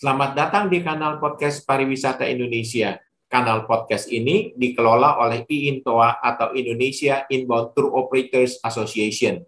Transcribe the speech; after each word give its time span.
Selamat 0.00 0.32
datang 0.32 0.72
di 0.72 0.80
kanal 0.80 1.20
podcast 1.20 1.60
Pariwisata 1.68 2.24
Indonesia. 2.24 2.96
Kanal 3.28 3.68
podcast 3.68 4.08
ini 4.08 4.56
dikelola 4.56 5.20
oleh 5.20 5.44
IINTOA 5.44 6.24
atau 6.24 6.56
Indonesia 6.56 7.28
Inbound 7.28 7.76
Tour 7.76 7.92
Operators 7.92 8.56
Association. 8.64 9.44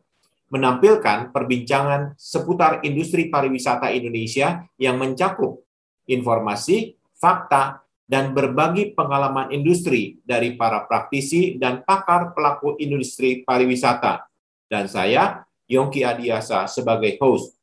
Menampilkan 0.53 1.33
perbincangan 1.33 2.21
seputar 2.21 2.85
industri 2.85 3.33
pariwisata 3.33 3.97
Indonesia 3.97 4.69
yang 4.77 5.01
mencakup 5.01 5.65
informasi, 6.05 7.01
fakta, 7.17 7.81
dan 8.05 8.37
berbagi 8.37 8.93
pengalaman 8.93 9.57
industri 9.57 10.21
dari 10.21 10.53
para 10.61 10.85
praktisi 10.85 11.57
dan 11.57 11.81
pakar 11.81 12.37
pelaku 12.37 12.77
industri 12.77 13.41
pariwisata. 13.41 14.29
Dan 14.69 14.85
saya, 14.85 15.49
Yongki 15.65 16.05
Adiasa, 16.05 16.69
sebagai 16.69 17.17
host. 17.25 17.57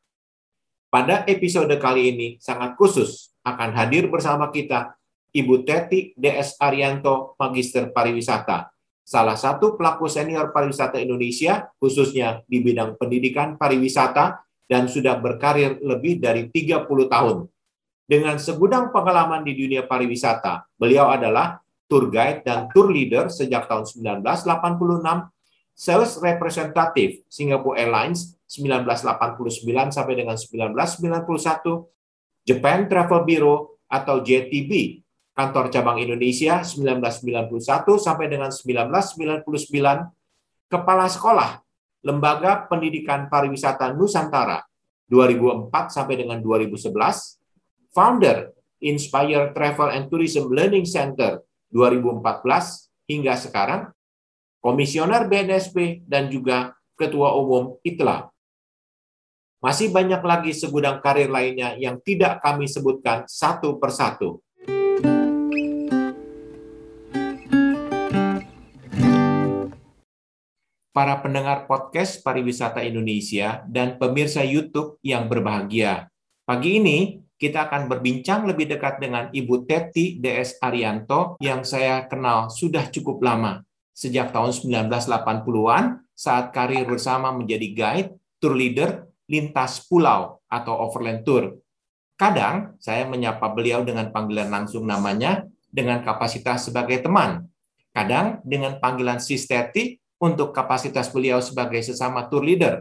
Pada 0.90 1.22
episode 1.30 1.70
kali 1.78 2.18
ini 2.18 2.28
sangat 2.42 2.74
khusus 2.74 3.30
akan 3.46 3.78
hadir 3.78 4.10
bersama 4.10 4.50
kita 4.50 4.98
Ibu 5.30 5.62
Teti 5.62 6.18
DS 6.18 6.58
Arianto, 6.58 7.38
Magister 7.38 7.94
Pariwisata, 7.94 8.74
salah 9.06 9.38
satu 9.38 9.78
pelaku 9.78 10.10
senior 10.10 10.50
pariwisata 10.50 10.98
Indonesia, 10.98 11.70
khususnya 11.78 12.42
di 12.50 12.66
bidang 12.66 12.98
pendidikan 12.98 13.54
pariwisata, 13.54 14.42
dan 14.66 14.90
sudah 14.90 15.22
berkarir 15.22 15.78
lebih 15.78 16.18
dari 16.18 16.50
30 16.50 16.86
tahun. 17.06 17.46
Dengan 18.10 18.42
segudang 18.42 18.90
pengalaman 18.90 19.46
di 19.46 19.54
dunia 19.54 19.86
pariwisata, 19.86 20.66
beliau 20.74 21.14
adalah 21.14 21.62
tour 21.86 22.10
guide 22.10 22.42
dan 22.42 22.66
tour 22.74 22.90
leader 22.90 23.30
sejak 23.30 23.70
tahun 23.70 23.86
1986, 23.86 24.26
sales 25.80 26.20
representative 26.20 27.24
Singapore 27.32 27.80
Airlines 27.80 28.36
1989 28.52 29.96
sampai 29.96 30.20
dengan 30.20 30.36
1991, 30.36 31.88
Japan 32.44 32.92
Travel 32.92 33.24
Bureau 33.24 33.80
atau 33.88 34.20
JTB, 34.20 35.00
kantor 35.32 35.72
cabang 35.72 36.04
Indonesia 36.04 36.60
1991 36.68 37.96
sampai 37.96 38.28
dengan 38.28 38.52
1999, 38.52 39.48
Kepala 40.68 41.08
Sekolah 41.08 41.64
Lembaga 42.04 42.68
Pendidikan 42.68 43.32
Pariwisata 43.32 43.96
Nusantara 43.96 44.60
2004 45.08 45.96
sampai 45.96 46.20
dengan 46.20 46.44
2011, 46.44 46.92
Founder 47.96 48.52
Inspire 48.84 49.56
Travel 49.56 49.96
and 49.96 50.12
Tourism 50.12 50.52
Learning 50.52 50.84
Center 50.84 51.40
2014 51.72 53.10
hingga 53.10 53.34
sekarang, 53.40 53.82
Komisioner 54.60 55.28
BNSP 55.32 56.04
dan 56.04 56.28
juga 56.28 56.76
Ketua 57.00 57.36
Umum 57.40 57.80
ITLA 57.80 58.28
masih 59.60 59.92
banyak 59.92 60.24
lagi 60.24 60.56
segudang 60.56 61.04
karir 61.04 61.28
lainnya 61.28 61.76
yang 61.76 62.00
tidak 62.00 62.40
kami 62.40 62.64
sebutkan 62.64 63.28
satu 63.28 63.76
persatu. 63.76 64.40
Para 70.96 71.16
pendengar 71.20 71.68
podcast 71.68 72.24
Pariwisata 72.24 72.84
Indonesia 72.84 73.64
dan 73.68 74.00
pemirsa 74.00 74.48
YouTube 74.48 74.96
yang 75.04 75.28
berbahagia. 75.28 76.08
Pagi 76.48 76.80
ini 76.80 77.20
kita 77.36 77.68
akan 77.68 77.88
berbincang 77.92 78.48
lebih 78.48 78.68
dekat 78.68 79.00
dengan 79.04 79.28
Ibu 79.32 79.64
Teti 79.68 80.20
DS 80.24 80.60
Arianto 80.60 81.36
yang 81.44 81.68
saya 81.68 82.08
kenal 82.08 82.48
sudah 82.52 82.88
cukup 82.92 83.20
lama. 83.24 83.64
Sejak 84.00 84.32
tahun 84.32 84.56
1980-an 84.56 86.08
saat 86.16 86.56
karir 86.56 86.88
bersama 86.88 87.36
menjadi 87.36 87.68
guide, 87.76 88.10
tour 88.40 88.56
leader, 88.56 89.12
lintas 89.28 89.84
pulau 89.92 90.40
atau 90.48 90.88
overland 90.88 91.28
tour. 91.28 91.60
Kadang 92.16 92.80
saya 92.80 93.04
menyapa 93.04 93.52
beliau 93.52 93.84
dengan 93.84 94.08
panggilan 94.08 94.48
langsung 94.48 94.88
namanya 94.88 95.44
dengan 95.68 96.00
kapasitas 96.00 96.72
sebagai 96.72 97.04
teman. 97.04 97.44
Kadang 97.92 98.40
dengan 98.48 98.80
panggilan 98.80 99.20
Sisteti 99.20 100.00
untuk 100.16 100.56
kapasitas 100.56 101.12
beliau 101.12 101.44
sebagai 101.44 101.84
sesama 101.84 102.32
tour 102.32 102.48
leader. 102.48 102.80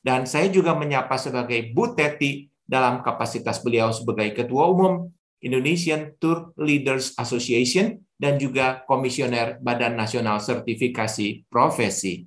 Dan 0.00 0.24
saya 0.24 0.48
juga 0.48 0.72
menyapa 0.72 1.20
sebagai 1.20 1.76
Bu 1.76 1.92
Teti 1.92 2.48
dalam 2.64 3.04
kapasitas 3.04 3.60
beliau 3.60 3.92
sebagai 3.92 4.32
Ketua 4.32 4.64
Umum 4.64 5.12
Indonesian 5.44 6.16
Tour 6.16 6.56
Leaders 6.56 7.12
Association 7.20 8.00
dan 8.18 8.34
juga 8.36 8.82
Komisioner 8.84 9.62
Badan 9.62 9.94
Nasional 9.94 10.42
Sertifikasi 10.42 11.46
Profesi. 11.46 12.26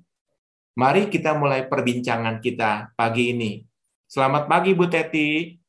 Mari 0.72 1.12
kita 1.12 1.36
mulai 1.36 1.68
perbincangan 1.68 2.40
kita 2.40 2.96
pagi 2.96 3.36
ini. 3.36 3.60
Selamat 4.08 4.48
pagi 4.48 4.72
Bu 4.72 4.88
Teti. 4.88 5.60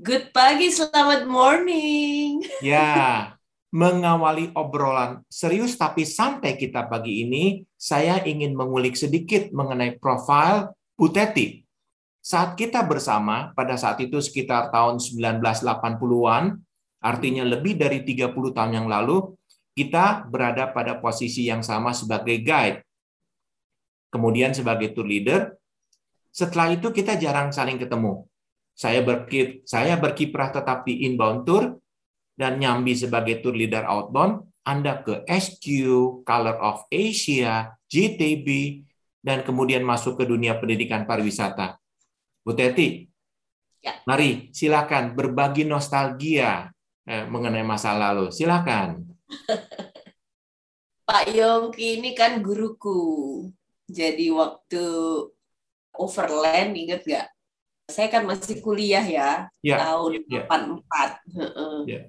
Good 0.00 0.32
pagi, 0.32 0.72
selamat 0.72 1.28
morning. 1.28 2.44
Ya, 2.64 3.32
mengawali 3.72 4.52
obrolan 4.56 5.20
serius 5.28 5.76
tapi 5.76 6.08
santai 6.08 6.56
kita 6.56 6.88
pagi 6.88 7.28
ini, 7.28 7.60
saya 7.76 8.24
ingin 8.24 8.56
mengulik 8.56 8.96
sedikit 8.96 9.52
mengenai 9.52 10.00
profil 10.00 10.72
Bu 10.96 11.12
Teti. 11.12 11.60
Saat 12.24 12.56
kita 12.56 12.82
bersama, 12.82 13.52
pada 13.52 13.76
saat 13.76 14.00
itu 14.00 14.16
sekitar 14.18 14.72
tahun 14.72 14.96
1980-an, 14.98 16.65
artinya 17.06 17.46
lebih 17.46 17.78
dari 17.78 18.02
30 18.02 18.34
tahun 18.34 18.72
yang 18.82 18.88
lalu, 18.90 19.38
kita 19.78 20.26
berada 20.26 20.74
pada 20.74 20.98
posisi 20.98 21.46
yang 21.46 21.62
sama 21.62 21.94
sebagai 21.94 22.42
guide 22.42 22.86
kemudian 24.16 24.56
sebagai 24.56 24.96
tour 24.96 25.04
leader. 25.04 25.52
Setelah 26.32 26.72
itu 26.72 26.88
kita 26.88 27.20
jarang 27.20 27.52
saling 27.52 27.76
ketemu. 27.76 28.24
Saya 28.72 29.04
berkip, 29.04 29.64
saya 29.68 29.96
berkiprah 30.00 30.52
tetap 30.52 30.88
di 30.88 31.04
inbound 31.08 31.44
tour 31.44 31.80
dan 32.36 32.60
nyambi 32.60 32.92
sebagai 32.96 33.44
tour 33.44 33.52
leader 33.52 33.84
outbound. 33.84 34.44
Anda 34.66 35.00
ke 35.00 35.22
SQ, 35.30 35.64
Color 36.26 36.58
of 36.58 36.90
Asia, 36.90 37.70
GTB, 37.86 38.80
dan 39.22 39.46
kemudian 39.46 39.86
masuk 39.86 40.18
ke 40.18 40.24
dunia 40.26 40.58
pendidikan 40.58 41.06
pariwisata. 41.06 41.78
Bu 42.42 42.50
Teti, 42.52 43.06
ya. 43.78 43.94
mari 44.10 44.50
silakan 44.50 45.14
berbagi 45.14 45.62
nostalgia 45.62 46.66
mengenai 47.06 47.62
masa 47.62 47.94
lalu. 47.94 48.34
Silakan. 48.34 49.06
Pak 51.06 51.30
Yongki 51.30 52.02
ini 52.02 52.18
kan 52.18 52.42
guruku. 52.42 53.46
Jadi 53.86 54.34
waktu 54.34 54.84
overland 55.94 56.74
inget 56.74 57.06
gak? 57.06 57.30
Saya 57.86 58.10
kan 58.10 58.26
masih 58.26 58.58
kuliah 58.58 59.06
ya, 59.06 59.46
ya 59.62 59.78
tahun 59.78 60.26
ya. 60.26 60.50
84. 60.50 61.86
Ya. 61.86 62.02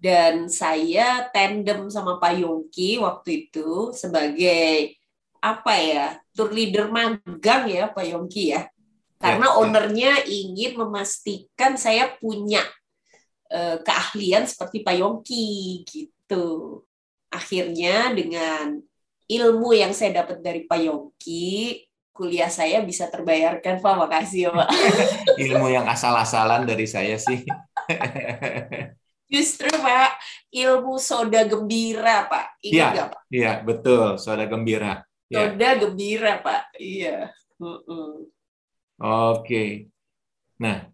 Dan 0.00 0.48
saya 0.48 1.28
tandem 1.28 1.92
sama 1.92 2.16
Pak 2.16 2.40
Yongki 2.40 2.96
waktu 3.04 3.46
itu 3.46 3.92
sebagai 3.92 4.96
apa 5.42 5.74
ya 5.76 6.06
tour 6.32 6.48
leader 6.48 6.88
magang 6.88 7.68
ya 7.68 7.92
Pak 7.92 8.04
Yongki 8.08 8.56
ya. 8.56 8.72
Karena 9.20 9.52
ya, 9.52 9.56
ownernya 9.60 10.12
ingin 10.24 10.80
memastikan 10.80 11.76
saya 11.76 12.10
punya 12.16 12.64
uh, 13.52 13.76
keahlian 13.84 14.48
seperti 14.48 14.80
Pak 14.80 14.96
Yongki 14.96 15.84
gitu. 15.84 16.80
Akhirnya 17.28 18.12
dengan 18.16 18.80
ilmu 19.28 19.70
yang 19.76 19.92
saya 19.92 20.24
dapat 20.24 20.40
dari 20.40 20.64
Pak 20.64 20.80
Yongki, 20.80 21.84
kuliah 22.12 22.52
saya 22.52 22.84
bisa 22.84 23.08
terbayarkan, 23.08 23.80
Pak. 23.80 23.94
Makasih 23.96 24.48
ya, 24.48 24.50
Pak. 24.52 24.68
ilmu 25.48 25.68
yang 25.72 25.88
asal-asalan 25.88 26.68
dari 26.68 26.84
saya 26.84 27.16
sih. 27.16 27.40
Justru, 29.32 29.72
Pak, 29.72 30.20
ilmu 30.52 31.00
soda 31.00 31.40
gembira, 31.48 32.28
Pak. 32.28 32.60
Iya, 32.60 33.08
Pak? 33.08 33.32
Iya, 33.32 33.52
betul. 33.64 34.20
Soda 34.20 34.44
gembira. 34.44 35.08
Ya. 35.32 35.48
Soda 35.48 35.68
gembira, 35.80 36.32
Pak. 36.44 36.76
Iya. 36.76 37.32
Uh 37.56 37.80
-uh. 37.80 38.12
Oke. 39.40 39.88
Nah, 40.60 40.84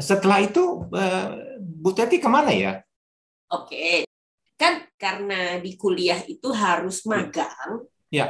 setelah 0.00 0.40
itu, 0.40 0.88
uh, 0.96 1.53
Bu 1.84 1.92
Teti 1.92 2.16
ke 2.16 2.28
mana 2.32 2.48
ya? 2.48 2.80
Oke. 3.52 4.08
Kan 4.56 4.88
karena 4.96 5.60
di 5.60 5.76
kuliah 5.76 6.24
itu 6.24 6.48
harus 6.48 7.04
iya. 7.04 7.10
magang 7.12 7.70
ya 8.08 8.26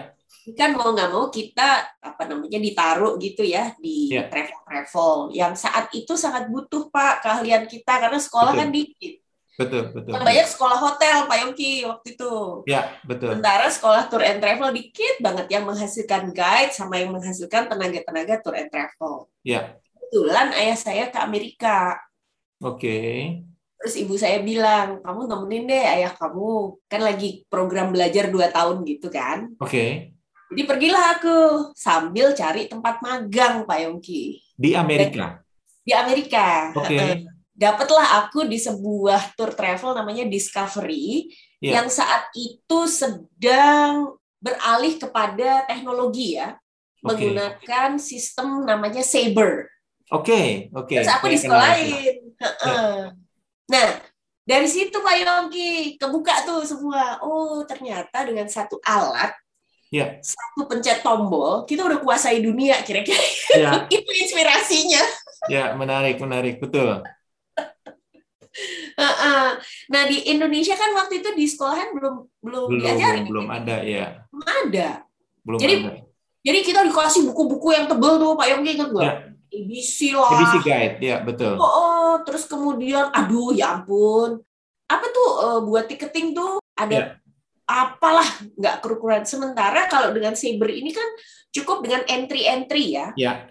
kan 0.52 0.76
mau 0.76 0.92
nggak 0.92 1.08
mau 1.08 1.32
kita 1.32 1.96
apa 2.04 2.22
namanya 2.28 2.60
ditaruh 2.60 3.16
gitu 3.16 3.40
ya 3.40 3.72
di 3.80 4.12
ya. 4.12 4.28
travel 4.28 4.60
travel 4.68 5.12
yang 5.32 5.56
saat 5.56 5.88
itu 5.96 6.12
sangat 6.20 6.52
butuh 6.52 6.92
pak 6.92 7.24
keahlian 7.24 7.64
kita 7.64 7.96
karena 7.96 8.20
sekolah 8.20 8.52
betul. 8.52 8.60
kan 8.60 8.68
dikit. 8.68 9.14
Betul 9.54 9.82
betul 9.94 10.18
banyak 10.18 10.48
sekolah 10.50 10.78
hotel 10.82 11.16
pak 11.30 11.36
Yongki 11.46 11.88
waktu 11.88 12.08
itu. 12.18 12.34
Ya 12.68 12.92
betul. 13.08 13.32
Sementara 13.32 13.66
sekolah 13.72 14.02
tour 14.12 14.20
and 14.20 14.42
travel 14.42 14.68
dikit 14.74 15.16
banget 15.24 15.46
yang 15.48 15.64
menghasilkan 15.64 16.34
guide 16.36 16.74
sama 16.76 17.00
yang 17.00 17.14
menghasilkan 17.14 17.70
tenaga-tenaga 17.70 18.44
tour 18.44 18.58
and 18.58 18.68
travel. 18.68 19.32
Ya 19.46 19.80
kebetulan 19.96 20.52
ayah 20.60 20.76
saya 20.76 21.04
ke 21.08 21.18
Amerika 21.22 21.96
oke 22.60 22.78
okay 22.78 23.44
Terus 23.84 24.00
ibu 24.00 24.16
saya 24.16 24.40
bilang, 24.40 25.04
kamu 25.04 25.28
nemenin 25.28 25.68
deh 25.68 25.84
ayah 25.84 26.16
kamu. 26.16 26.80
Kan 26.88 27.04
lagi 27.04 27.44
program 27.52 27.92
belajar 27.92 28.32
dua 28.32 28.48
tahun 28.48 28.80
gitu 28.88 29.12
kan. 29.12 29.52
Oke. 29.60 29.68
Okay. 29.68 29.90
Jadi 30.48 30.62
pergilah 30.64 31.20
aku 31.20 31.36
sambil 31.76 32.32
cari 32.32 32.64
tempat 32.64 33.04
magang 33.04 33.68
Pak 33.68 33.78
Yongki. 33.84 34.40
Di 34.56 34.72
Amerika? 34.72 35.36
Di 35.84 35.92
Amerika. 35.92 36.72
Oke. 36.72 36.96
Okay. 36.96 37.12
dapatlah 37.54 38.24
aku 38.24 38.50
di 38.50 38.58
sebuah 38.58 39.36
tour 39.38 39.54
travel 39.54 39.94
namanya 39.94 40.26
Discovery 40.26 41.30
yeah. 41.62 41.78
yang 41.78 41.86
saat 41.86 42.26
itu 42.34 42.90
sedang 42.90 44.18
beralih 44.42 44.98
kepada 44.98 45.62
teknologi 45.70 46.34
ya 46.34 46.58
okay. 46.58 47.04
menggunakan 47.04 48.00
sistem 48.00 48.64
namanya 48.64 49.04
Saber. 49.06 49.70
Oke, 50.08 50.24
okay, 50.24 50.46
oke. 50.72 50.88
Okay. 50.88 50.96
Terus 51.04 51.14
aku 51.14 51.26
di 51.30 51.38
sekolahin. 51.38 51.92
Yeah. 51.92 52.23
Nah, 53.64 53.88
dari 54.44 54.68
situ 54.68 55.00
Pak 55.00 55.14
Yongki 55.20 55.96
kebuka 55.96 56.44
tuh 56.44 56.62
semua. 56.68 57.18
Oh, 57.24 57.64
ternyata 57.64 58.28
dengan 58.28 58.44
satu 58.50 58.76
alat 58.84 59.32
yeah. 59.94 60.18
satu 60.18 60.66
pencet 60.66 61.06
tombol 61.06 61.62
kita 61.70 61.86
udah 61.86 62.02
kuasai 62.02 62.42
dunia 62.42 62.82
kira-kira. 62.82 63.22
Yeah. 63.54 63.86
Itu 63.94 64.10
inspirasinya. 64.10 65.02
Ya, 65.46 65.76
menarik, 65.78 66.18
menarik, 66.18 66.58
betul. 66.58 67.04
Nah 69.90 70.02
di 70.06 70.30
Indonesia 70.30 70.78
kan 70.78 70.94
waktu 70.94 71.18
itu 71.18 71.34
di 71.34 71.42
sekolahan 71.50 71.90
belum 71.90 72.14
belum, 72.38 72.64
belum 72.70 72.80
diajarin. 72.80 73.24
Belum 73.26 73.48
ada 73.50 73.76
ya. 73.82 74.24
Belum 74.30 74.46
ada. 74.46 74.88
Belum 75.42 75.58
jadi, 75.58 75.74
ada. 75.82 75.92
Jadi 76.46 76.58
kita 76.62 76.80
dikasih 76.86 77.22
buku-buku 77.28 77.74
yang 77.74 77.90
tebel 77.90 78.14
tuh 78.16 78.38
Pak 78.38 78.46
Yongki 78.54 78.70
ingat 78.78 78.88
nggak? 78.94 79.04
Ya. 79.04 79.14
ABC 79.54 79.98
lah. 80.14 80.30
ABC 80.34 80.54
guide, 80.66 80.96
ya 81.02 81.16
betul. 81.22 81.54
Oh, 81.58 81.66
oh, 81.66 81.93
terus 82.22 82.46
kemudian, 82.46 83.10
aduh 83.10 83.50
ya 83.50 83.82
ampun, 83.82 84.38
apa 84.86 85.06
tuh 85.10 85.28
uh, 85.42 85.60
buat 85.66 85.90
tiketing 85.90 86.36
tuh 86.36 86.62
ada 86.78 86.94
ya. 86.94 87.06
apalah 87.66 88.28
nggak 88.54 88.78
kerukuran. 88.78 89.26
Sementara 89.26 89.90
kalau 89.90 90.14
dengan 90.14 90.38
Saber 90.38 90.70
ini 90.70 90.94
kan 90.94 91.08
cukup 91.50 91.82
dengan 91.82 92.06
entry-entry 92.06 92.94
ya. 92.94 93.10
Ya. 93.18 93.50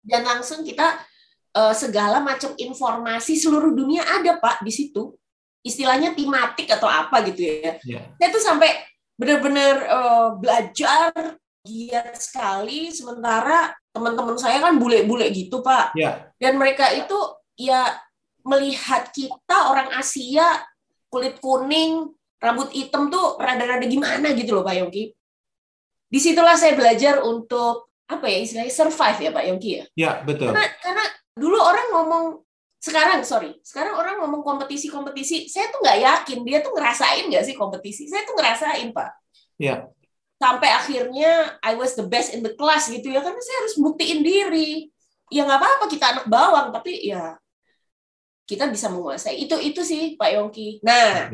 Dan 0.00 0.24
langsung 0.24 0.64
kita 0.64 0.96
uh, 1.54 1.74
segala 1.74 2.22
macam 2.22 2.54
informasi 2.54 3.36
seluruh 3.38 3.74
dunia 3.74 4.06
ada 4.06 4.38
pak 4.38 4.62
di 4.62 4.72
situ 4.72 5.14
istilahnya 5.60 6.16
tematik 6.16 6.72
atau 6.72 6.88
apa 6.88 7.20
gitu 7.28 7.44
ya 7.44 7.76
yeah. 7.84 8.04
saya 8.16 8.28
tuh 8.32 8.42
sampai 8.42 8.70
benar-benar 9.20 9.74
uh, 9.92 10.28
belajar 10.40 11.36
giat 11.60 12.16
sekali 12.16 12.88
sementara 12.88 13.76
teman-teman 13.92 14.40
saya 14.40 14.64
kan 14.64 14.80
bule-bule 14.80 15.28
gitu 15.28 15.60
pak 15.60 15.92
yeah. 15.92 16.32
dan 16.40 16.56
mereka 16.56 16.88
itu 16.96 17.16
ya 17.60 17.92
melihat 18.44 19.12
kita 19.12 19.68
orang 19.68 19.92
Asia 19.92 20.64
kulit 21.12 21.36
kuning 21.44 22.08
rambut 22.40 22.72
hitam 22.72 23.12
tuh 23.12 23.36
rada-rada 23.36 23.84
gimana 23.84 24.32
gitu 24.32 24.56
loh 24.56 24.64
pak 24.64 24.80
Yongki. 24.80 25.12
Di 26.10 26.18
situlah 26.18 26.56
saya 26.56 26.74
belajar 26.74 27.20
untuk 27.22 27.92
apa 28.10 28.26
ya 28.26 28.38
istilahnya 28.42 28.72
survive 28.72 29.18
ya 29.28 29.30
pak 29.30 29.44
Yongki 29.44 29.70
ya? 29.70 29.84
Ya 29.94 30.10
betul. 30.24 30.50
Karena 30.50 30.64
karena 30.80 31.04
dulu 31.36 31.58
orang 31.60 31.86
ngomong 31.92 32.24
sekarang 32.80 33.20
sorry 33.28 33.60
sekarang 33.60 33.92
orang 33.92 34.24
ngomong 34.24 34.40
kompetisi 34.40 34.88
kompetisi 34.88 35.52
saya 35.52 35.68
tuh 35.68 35.84
nggak 35.84 36.00
yakin 36.00 36.38
dia 36.48 36.64
tuh 36.64 36.72
ngerasain 36.72 37.28
nggak 37.28 37.44
sih 37.44 37.54
kompetisi? 37.54 38.08
Saya 38.08 38.24
tuh 38.24 38.34
ngerasain 38.40 38.88
pak. 38.96 39.10
Ya. 39.60 39.84
Sampai 40.40 40.72
akhirnya 40.72 41.60
I 41.60 41.76
was 41.76 41.92
the 41.92 42.08
best 42.08 42.32
in 42.32 42.40
the 42.40 42.56
class 42.56 42.88
gitu 42.88 43.12
ya 43.12 43.20
karena 43.20 43.36
saya 43.44 43.56
harus 43.60 43.76
buktiin 43.76 44.24
diri. 44.24 44.88
Ya 45.28 45.44
nggak 45.44 45.60
apa-apa 45.60 45.84
kita 45.92 46.06
anak 46.16 46.26
bawang 46.26 46.72
tapi 46.72 47.04
ya 47.04 47.36
kita 48.50 48.66
bisa 48.66 48.90
menguasai 48.90 49.38
itu 49.38 49.54
itu 49.62 49.86
sih 49.86 50.18
Pak 50.18 50.30
Yongki 50.34 50.82
nah 50.82 51.30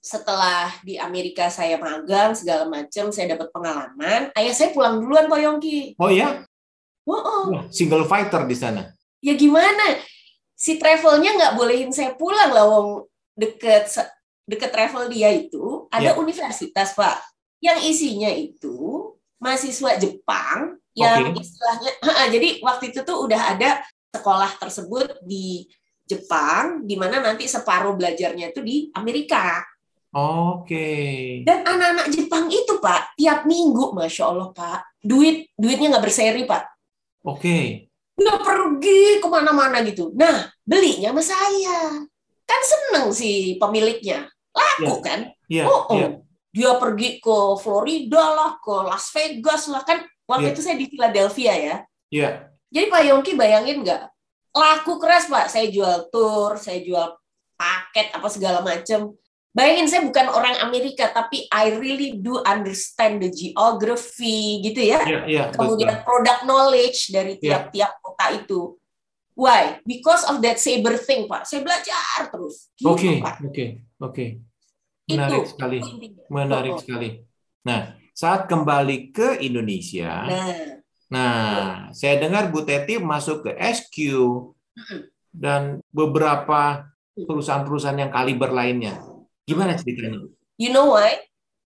setelah 0.00 0.70
di 0.86 0.96
Amerika 0.96 1.50
saya 1.50 1.76
magang 1.76 2.32
segala 2.38 2.70
macam 2.70 3.10
saya 3.10 3.34
dapat 3.34 3.50
pengalaman 3.50 4.30
ayah 4.38 4.54
saya 4.54 4.70
pulang 4.70 5.02
duluan 5.02 5.26
Pak 5.26 5.40
Yongki 5.42 5.98
oh 5.98 6.08
ya 6.14 6.46
Oh, 7.10 7.18
oh. 7.18 7.42
single 7.74 8.06
fighter 8.06 8.46
di 8.46 8.56
sana. 8.56 8.92
Ya 9.18 9.34
gimana? 9.34 9.98
Si 10.54 10.76
travelnya 10.76 11.34
nggak 11.34 11.54
bolehin 11.56 11.90
saya 11.90 12.14
pulang 12.14 12.52
lah, 12.54 12.68
wong 12.68 13.08
deket 13.34 13.88
deket 14.44 14.70
travel 14.70 15.08
dia 15.08 15.32
itu 15.32 15.86
ada 15.88 16.12
yeah. 16.12 16.18
universitas 16.18 16.92
pak, 16.92 17.22
yang 17.62 17.78
isinya 17.80 18.28
itu 18.28 19.08
mahasiswa 19.38 19.96
Jepang 19.96 20.76
yang 20.92 21.32
okay. 21.32 21.46
istilahnya, 21.46 21.92
jadi 22.34 22.48
waktu 22.60 22.90
itu 22.90 23.00
tuh 23.06 23.24
udah 23.24 23.56
ada 23.56 23.80
sekolah 24.10 24.58
tersebut 24.58 25.22
di 25.22 25.70
Jepang, 26.10 26.82
di 26.82 26.98
mana 26.98 27.22
nanti 27.22 27.46
separuh 27.46 27.94
belajarnya 27.94 28.50
itu 28.50 28.60
di 28.66 28.76
Amerika. 28.98 29.62
Oke. 30.10 30.66
Okay. 30.66 31.14
Dan 31.46 31.62
anak-anak 31.62 32.10
Jepang 32.10 32.50
itu 32.50 32.82
pak, 32.82 33.14
tiap 33.14 33.46
minggu, 33.46 33.94
masya 33.94 34.34
Allah 34.34 34.50
pak, 34.50 34.98
duit 34.98 35.46
duitnya 35.54 35.94
nggak 35.94 36.02
berseri 36.02 36.42
pak. 36.50 36.66
Oke. 37.22 37.38
Okay. 37.38 37.64
Nggak 38.18 38.40
pergi 38.42 39.02
ke 39.22 39.26
mana-mana 39.30 39.86
gitu. 39.86 40.10
Nah, 40.18 40.50
belinya 40.66 41.14
sama 41.14 41.22
saya. 41.22 41.78
Kan 42.42 42.60
seneng 42.66 43.14
si 43.14 43.54
pemiliknya. 43.62 44.26
Laku 44.50 44.82
yeah. 44.82 44.98
kan? 44.98 45.20
Yeah. 45.46 45.66
Oh, 45.70 45.86
oh. 45.86 45.94
Yeah. 45.94 46.12
Dia 46.50 46.70
pergi 46.82 47.22
ke 47.22 47.36
Florida 47.62 48.24
lah, 48.34 48.50
ke 48.58 48.74
Las 48.82 49.14
Vegas 49.14 49.70
lah. 49.70 49.86
Kan 49.86 50.02
waktu 50.26 50.50
yeah. 50.50 50.54
itu 50.58 50.60
saya 50.66 50.74
di 50.74 50.90
Philadelphia 50.90 51.52
ya. 51.54 51.58
Iya. 51.62 51.76
Yeah. 52.10 52.32
Jadi 52.70 52.86
Pak 52.90 53.02
Yongki 53.06 53.32
bayangin 53.38 53.86
nggak? 53.86 54.09
Laku 54.50 54.98
keras 54.98 55.30
Pak. 55.30 55.46
Saya 55.50 55.70
jual 55.70 56.10
tour, 56.10 56.58
saya 56.58 56.82
jual 56.82 57.14
paket 57.54 58.10
apa 58.14 58.28
segala 58.32 58.64
macam. 58.64 59.14
Bayangin 59.50 59.90
saya 59.90 60.02
bukan 60.06 60.30
orang 60.30 60.62
Amerika, 60.62 61.10
tapi 61.10 61.50
I 61.50 61.74
really 61.74 62.22
do 62.22 62.38
understand 62.46 63.18
the 63.18 63.34
geography 63.34 64.62
gitu 64.62 64.94
ya. 64.94 65.02
Yeah, 65.02 65.22
yeah, 65.26 65.46
Kemudian 65.50 65.90
betul. 65.90 66.06
product 66.06 66.40
knowledge 66.46 67.10
dari 67.10 67.34
iya. 67.34 67.42
tiap-tiap 67.42 67.92
yeah. 67.98 68.02
kota 68.02 68.26
itu. 68.38 68.60
Why? 69.34 69.82
Because 69.82 70.22
of 70.30 70.38
that 70.46 70.62
saber 70.62 70.94
thing, 71.02 71.26
Pak. 71.26 71.50
Saya 71.50 71.66
belajar 71.66 72.30
terus. 72.30 72.70
Gitu, 72.78 72.86
oke, 72.94 73.10
oke, 73.50 73.64
oke. 73.98 74.24
Menarik 75.10 75.42
itu, 75.42 75.50
sekali. 75.50 75.78
Menarik 76.30 76.74
oh. 76.76 76.78
sekali. 76.78 77.08
Nah, 77.66 77.98
saat 78.14 78.46
kembali 78.46 79.10
ke 79.10 79.42
Indonesia, 79.42 80.30
nah, 80.30 80.78
nah 81.10 81.90
saya 81.90 82.22
dengar 82.22 82.54
Bu 82.54 82.62
Teti 82.62 83.02
masuk 83.02 83.50
ke 83.50 83.50
SQ 83.58 83.96
dan 85.34 85.82
beberapa 85.90 86.90
perusahaan-perusahaan 87.14 87.98
yang 87.98 88.12
kaliber 88.14 88.50
lainnya. 88.50 89.02
Gimana 89.44 89.74
ceritanya? 89.74 90.30
You 90.60 90.70
know 90.70 90.94
why? 90.94 91.18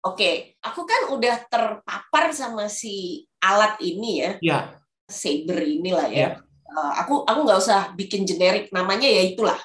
Oke, 0.01 0.17
okay. 0.17 0.35
aku 0.65 0.81
kan 0.89 1.13
udah 1.13 1.45
terpapar 1.45 2.33
sama 2.33 2.65
si 2.65 3.29
alat 3.37 3.77
ini 3.85 4.11
ya. 4.17 4.31
Ya. 4.41 4.59
Saber 5.05 5.61
inilah 5.61 6.09
ya. 6.09 6.17
ya. 6.17 6.29
Uh, 6.71 6.93
aku 6.97 7.21
aku 7.27 7.39
nggak 7.45 7.59
usah 7.61 7.93
bikin 7.93 8.25
generik 8.25 8.73
namanya 8.73 9.05
ya 9.05 9.21
itulah. 9.21 9.59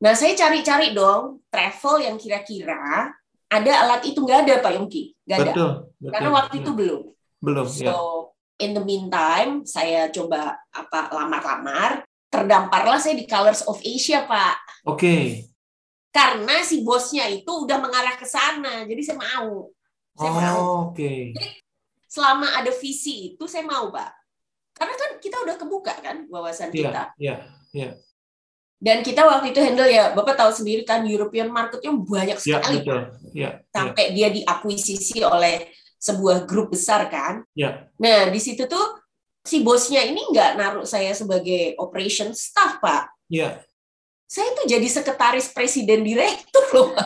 Nah 0.00 0.14
saya 0.14 0.38
cari-cari 0.38 0.94
dong 0.94 1.44
travel 1.50 2.00
yang 2.00 2.16
kira-kira 2.16 3.12
ada 3.50 3.72
alat 3.84 4.06
itu 4.06 4.22
nggak 4.22 4.40
ada 4.46 4.54
Pak 4.62 4.72
Yongki, 4.78 5.02
nggak 5.26 5.36
ada. 5.36 5.52
Betul, 5.52 5.70
betul, 5.98 6.10
Karena 6.14 6.30
waktu 6.32 6.54
itu 6.62 6.70
belum. 6.72 7.00
Belum. 7.42 7.66
So 7.68 7.84
ya. 7.84 7.92
In 8.58 8.74
the 8.74 8.82
meantime 8.82 9.62
saya 9.64 10.10
coba 10.10 10.58
apa 10.74 11.10
lamar-lamar, 11.14 12.02
terdamparlah 12.28 12.98
saya 12.98 13.14
di 13.14 13.24
Colors 13.24 13.64
of 13.66 13.78
Asia 13.80 14.26
Pak. 14.26 14.84
Oke. 14.84 14.98
Okay 14.98 15.48
karena 16.18 16.64
si 16.64 16.82
bosnya 16.82 17.28
itu 17.28 17.46
udah 17.46 17.78
mengarah 17.78 18.16
ke 18.16 18.26
sana 18.26 18.82
jadi 18.88 19.02
saya 19.04 19.18
mau 19.20 19.70
saya 20.18 20.30
oh, 20.30 20.34
mau 20.34 20.62
oke 20.90 20.98
okay. 20.98 21.30
jadi 21.36 21.48
selama 22.08 22.48
ada 22.56 22.72
visi 22.72 23.36
itu 23.36 23.44
saya 23.44 23.62
mau 23.68 23.92
pak 23.92 24.10
karena 24.72 24.94
kan 24.98 25.10
kita 25.20 25.36
udah 25.44 25.56
kebuka 25.60 25.94
kan 26.00 26.26
wawasan 26.32 26.72
yeah, 26.72 26.74
kita 26.74 27.02
iya 27.20 27.28
yeah, 27.28 27.38
iya 27.70 27.82
yeah. 27.84 27.92
dan 28.80 28.98
kita 29.04 29.22
waktu 29.22 29.52
itu 29.52 29.60
handle 29.60 29.90
ya 29.90 30.16
bapak 30.16 30.34
tahu 30.34 30.50
sendiri 30.50 30.82
kan 30.82 31.04
European 31.04 31.52
marketnya 31.52 31.92
banyak 31.94 32.38
iya, 32.40 32.58
sekali 32.58 32.78
yeah, 32.82 33.04
Yeah, 33.28 33.52
sampai 33.70 34.10
yeah. 34.10 34.14
dia 34.16 34.28
diakuisisi 34.40 35.20
oleh 35.20 35.68
sebuah 35.98 36.46
grup 36.46 36.72
besar 36.72 37.10
kan 37.10 37.42
yeah. 37.52 37.90
nah 37.98 38.30
di 38.30 38.38
situ 38.38 38.64
tuh 38.70 39.02
si 39.42 39.60
bosnya 39.60 40.06
ini 40.06 40.22
nggak 40.30 40.56
naruh 40.56 40.86
saya 40.86 41.10
sebagai 41.12 41.74
operation 41.78 42.30
staff 42.32 42.78
pak 42.78 43.10
yeah 43.28 43.62
saya 44.28 44.52
tuh 44.52 44.68
jadi 44.68 44.84
sekretaris 44.84 45.48
presiden 45.56 46.04
direktur 46.04 46.64
loh. 46.76 46.92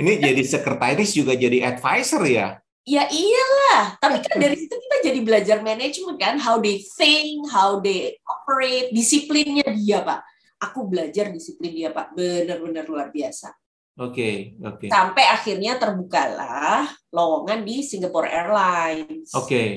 Ini 0.00 0.16
jadi 0.16 0.42
sekretaris 0.46 1.12
juga 1.12 1.34
jadi 1.34 1.66
advisor 1.66 2.22
ya? 2.24 2.56
Ya 2.88 3.04
iyalah, 3.04 4.00
tapi 4.00 4.24
kan 4.24 4.40
dari 4.40 4.56
situ 4.56 4.72
kita 4.72 4.96
jadi 5.04 5.20
belajar 5.20 5.58
manajemen 5.60 6.16
kan, 6.16 6.40
how 6.40 6.56
they 6.56 6.80
think, 6.96 7.44
how 7.52 7.76
they 7.76 8.16
operate, 8.24 8.88
disiplinnya 8.96 9.68
dia 9.68 10.00
pak. 10.00 10.24
Aku 10.56 10.88
belajar 10.88 11.28
disiplin 11.28 11.76
dia 11.76 11.92
pak, 11.92 12.16
benar-benar 12.16 12.88
luar 12.88 13.12
biasa. 13.12 13.52
Oke, 13.98 14.12
okay, 14.12 14.36
oke. 14.62 14.76
Okay. 14.86 14.88
Sampai 14.88 15.24
akhirnya 15.26 15.72
terbukalah 15.76 16.88
lowongan 17.10 17.66
di 17.66 17.82
Singapore 17.82 18.30
Airlines. 18.30 19.34
Oke. 19.34 19.46
Okay. 19.46 19.70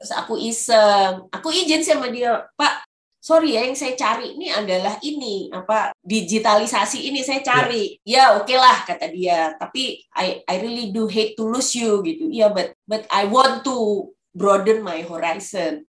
Terus 0.00 0.12
aku 0.16 0.34
iseng, 0.40 1.28
aku 1.28 1.52
izin 1.52 1.84
sama 1.84 2.08
dia, 2.08 2.40
Pak, 2.56 2.88
sorry 3.20 3.52
ya 3.52 3.68
yang 3.68 3.76
saya 3.76 3.92
cari 3.94 4.32
ini 4.32 4.48
adalah 4.48 4.96
ini 5.04 5.52
apa 5.52 5.92
digitalisasi 6.00 7.12
ini 7.12 7.20
saya 7.20 7.44
cari 7.44 8.00
ya, 8.00 8.32
ya 8.32 8.40
oke 8.40 8.48
okay 8.48 8.56
lah 8.56 8.80
kata 8.88 9.06
dia 9.12 9.52
tapi 9.60 10.00
I 10.16 10.40
I 10.48 10.56
really 10.64 10.88
do 10.88 11.04
hate 11.04 11.36
to 11.36 11.44
lose 11.44 11.76
you 11.76 12.00
gitu 12.00 12.32
ya 12.32 12.48
yeah, 12.48 12.50
but 12.50 12.72
but 12.88 13.04
I 13.12 13.28
want 13.28 13.60
to 13.68 14.08
broaden 14.32 14.80
my 14.80 15.04
horizon 15.04 15.84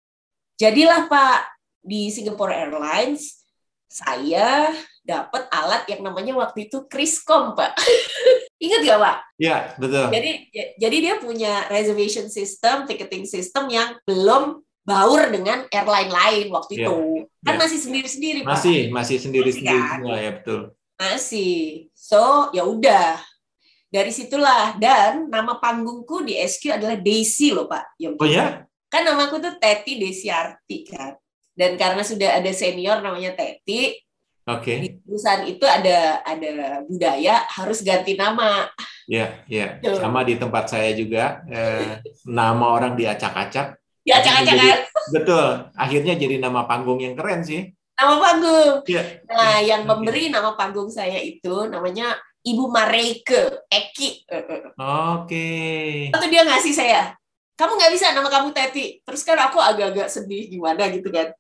jadilah 0.59 1.07
Pak 1.07 1.55
di 1.87 2.11
Singapore 2.11 2.50
Airlines 2.50 3.39
saya 3.90 4.70
dapat 5.02 5.50
alat 5.50 5.82
yang 5.90 6.06
namanya 6.06 6.38
waktu 6.38 6.70
itu 6.70 6.87
Criscom, 6.87 7.59
Pak. 7.59 7.75
Ingat 8.64 8.80
gak, 8.87 9.00
Pak? 9.02 9.16
Iya, 9.42 9.56
betul. 9.75 10.06
Jadi 10.14 10.30
jadi 10.78 10.97
dia 11.02 11.14
punya 11.18 11.66
reservation 11.66 12.30
system, 12.30 12.87
ticketing 12.87 13.26
system 13.26 13.66
yang 13.66 13.99
belum 14.06 14.62
baur 14.87 15.26
dengan 15.35 15.66
airline 15.75 16.12
lain 16.14 16.47
waktu 16.54 16.78
yeah. 16.78 16.87
itu. 16.87 16.97
Kan 17.42 17.54
yeah. 17.59 17.62
masih 17.66 17.78
sendiri-sendiri, 17.82 18.40
Pak. 18.47 18.54
Masih, 18.54 18.78
masih 18.94 19.16
sendiri-sendiri 19.18 19.82
kan? 19.82 19.99
semua 19.99 20.16
ya, 20.23 20.30
betul. 20.38 20.61
Masih. 20.94 21.56
So, 21.90 22.54
ya 22.54 22.62
udah. 22.62 23.18
Dari 23.90 24.14
situlah 24.14 24.78
dan 24.78 25.26
nama 25.26 25.59
panggungku 25.59 26.23
di 26.23 26.38
SQ 26.38 26.78
adalah 26.78 26.94
Daisy 26.94 27.50
loh, 27.50 27.66
Pak. 27.66 27.99
Yongki. 27.99 28.23
Oh 28.23 28.28
ya? 28.30 28.62
Kan 28.87 29.02
namaku 29.02 29.42
tuh 29.42 29.59
Teti 29.59 29.99
Desi 29.99 30.30
Arti 30.30 30.87
kan. 30.87 31.18
Dan 31.54 31.76
karena 31.76 32.00
sudah 32.00 32.40
ada 32.40 32.50
senior 32.54 33.04
namanya 33.04 33.37
Teti, 33.37 33.97
Oke. 34.49 34.64
Okay. 34.64 34.76
Di 34.83 34.88
perusahaan 35.04 35.45
itu 35.47 35.64
ada 35.69 36.25
ada 36.26 36.83
budaya 36.88 37.47
harus 37.54 37.85
ganti 37.87 38.19
nama. 38.19 38.66
Ya, 39.07 39.45
ya. 39.47 39.78
Sama 40.00 40.26
di 40.26 40.40
tempat 40.40 40.71
saya 40.71 40.90
juga 40.97 41.45
eh, 41.47 42.02
nama 42.26 42.73
orang 42.73 42.99
diacak-acak. 42.99 43.78
Diacak-acak 44.02 44.54
kan? 44.57 44.80
Betul. 45.12 45.49
Akhirnya 45.76 46.14
jadi 46.16 46.42
nama 46.42 46.64
panggung 46.64 46.99
yang 46.99 47.14
keren 47.14 47.45
sih. 47.47 47.71
Nama 47.95 48.16
panggung. 48.16 48.75
Ya. 48.88 49.02
Nah, 49.28 49.61
yang 49.61 49.85
okay. 49.85 49.90
memberi 49.92 50.25
nama 50.33 50.57
panggung 50.57 50.88
saya 50.88 51.21
itu 51.21 51.69
namanya 51.69 52.16
Ibu 52.40 52.73
Mareike 52.73 53.69
Eki. 53.69 54.25
Oke. 54.25 54.49
Okay. 54.80 55.90
Waktu 56.16 56.28
dia 56.33 56.42
ngasih 56.49 56.73
saya, 56.73 57.12
kamu 57.61 57.76
nggak 57.76 57.93
bisa 57.93 58.17
nama 58.17 58.29
kamu 58.33 58.57
Teti. 58.57 59.05
Terus 59.05 59.21
kan 59.21 59.37
aku 59.37 59.61
agak-agak 59.61 60.09
sedih 60.09 60.49
gimana 60.49 60.88
gitu 60.88 61.12
kan. 61.12 61.37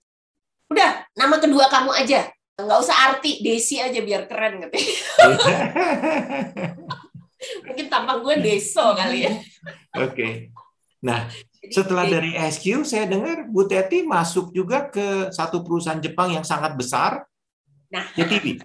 Udah, 0.68 1.08
nama 1.16 1.40
kedua 1.40 1.72
kamu 1.72 1.96
aja. 1.96 2.28
Nggak 2.60 2.80
usah 2.84 2.96
arti 3.08 3.40
Desi 3.40 3.80
aja 3.80 4.04
biar 4.04 4.28
keren 4.28 4.60
gitu 4.60 4.76
mungkin 7.64 7.86
tampang 7.88 8.20
gue 8.20 8.36
Deso 8.44 8.84
kali 8.92 9.24
ya. 9.24 9.32
Oke. 9.96 10.12
Okay. 10.12 10.32
nah 11.00 11.24
setelah 11.72 12.04
dari 12.04 12.36
SQ 12.36 12.84
saya 12.84 13.08
dengar 13.08 13.48
Bu 13.48 13.64
Teti 13.64 14.04
masuk 14.04 14.52
juga 14.52 14.92
ke 14.92 15.32
satu 15.32 15.64
perusahaan 15.64 15.96
Jepang 15.96 16.36
yang 16.36 16.44
sangat 16.44 16.76
besar 16.76 17.24
nah. 17.88 18.04
JTB 18.12 18.60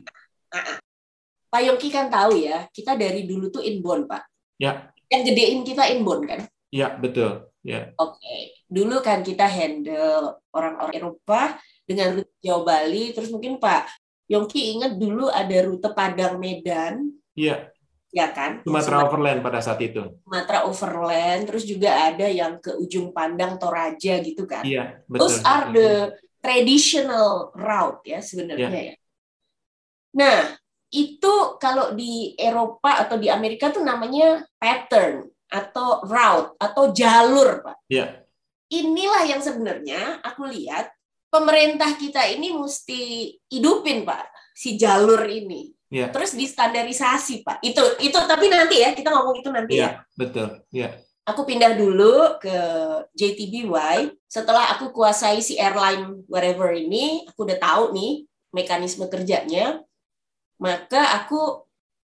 Pak 1.47 1.61
Yongki 1.63 1.87
kan 1.87 2.11
tahu 2.11 2.35
ya 2.35 2.67
kita 2.75 2.99
dari 2.99 3.23
dulu 3.23 3.47
tuh 3.47 3.63
inbound 3.63 4.11
Pak. 4.11 4.27
Ya. 4.59 4.91
Yang 5.07 5.31
gedein 5.31 5.63
kita 5.63 5.87
inbound 5.95 6.27
kan 6.27 6.43
ya 6.75 6.99
betul 6.99 7.47
ya 7.63 7.95
oke 7.95 8.19
okay. 8.19 8.59
dulu 8.67 8.99
kan 8.99 9.23
kita 9.23 9.47
handle 9.47 10.43
orang-orang 10.51 10.91
Eropa 10.99 11.55
dengan 11.85 12.17
rute 12.19 12.35
Jawa 12.41 12.61
Bali. 12.65 13.13
Terus 13.13 13.29
mungkin 13.29 13.61
Pak 13.61 13.87
Yongki 14.27 14.75
ingat 14.75 14.97
dulu 14.97 15.29
ada 15.29 15.57
rute 15.63 15.89
Padang 15.93 16.41
Medan. 16.41 17.13
Iya. 17.37 17.69
Ya 18.15 18.31
kan? 18.31 18.63
Sumatera 18.63 19.05
Overland 19.05 19.43
pada 19.43 19.59
saat 19.59 19.79
itu. 19.83 20.01
Sumatera 20.23 20.63
Overland, 20.65 21.51
terus 21.51 21.67
juga 21.67 22.09
ada 22.09 22.25
yang 22.31 22.63
ke 22.63 22.71
ujung 22.79 23.11
Pandang 23.11 23.59
Toraja 23.59 24.23
gitu 24.23 24.47
kan. 24.47 24.63
Iya, 24.63 25.03
betul. 25.05 25.19
Those 25.19 25.39
are 25.43 25.67
the 25.75 25.91
traditional 26.39 27.51
route 27.59 28.01
ya 28.07 28.23
sebenarnya 28.23 28.71
ya. 28.71 28.83
ya. 28.93 28.95
Nah, 30.15 30.39
itu 30.95 31.33
kalau 31.59 31.91
di 31.91 32.31
Eropa 32.39 33.03
atau 33.03 33.19
di 33.19 33.27
Amerika 33.27 33.67
tuh 33.67 33.83
namanya 33.83 34.47
pattern 34.55 35.27
atau 35.49 36.03
route 36.05 36.57
atau 36.57 36.91
jalur, 36.91 37.61
Pak. 37.61 37.77
Iya. 37.89 38.25
Inilah 38.71 39.23
yang 39.29 39.41
sebenarnya 39.45 40.25
aku 40.25 40.49
lihat 40.49 40.89
pemerintah 41.35 41.91
kita 41.99 42.23
ini 42.31 42.55
mesti 42.55 43.27
hidupin 43.51 44.07
pak 44.07 44.23
si 44.55 44.79
jalur 44.79 45.27
ini. 45.27 45.75
Yeah. 45.91 46.09
Terus 46.15 46.31
distandarisasi 46.33 47.43
pak. 47.43 47.59
Itu 47.59 47.83
itu 47.99 48.15
tapi 48.15 48.47
nanti 48.47 48.79
ya 48.79 48.95
kita 48.95 49.11
ngomong 49.11 49.43
itu 49.43 49.49
nanti 49.51 49.73
yeah, 49.75 50.01
ya. 50.01 50.15
Betul. 50.15 50.49
Ya. 50.71 50.79
Yeah. 50.79 50.91
Aku 51.25 51.41
pindah 51.43 51.73
dulu 51.73 52.37
ke 52.37 52.57
JTBY. 53.17 54.13
Setelah 54.29 54.77
aku 54.77 54.93
kuasai 54.93 55.41
si 55.41 55.57
airline 55.57 56.21
wherever 56.29 56.69
ini, 56.69 57.25
aku 57.25 57.49
udah 57.49 57.57
tahu 57.57 57.97
nih 57.97 58.29
mekanisme 58.53 59.09
kerjanya. 59.09 59.81
Maka 60.61 61.17
aku 61.17 61.65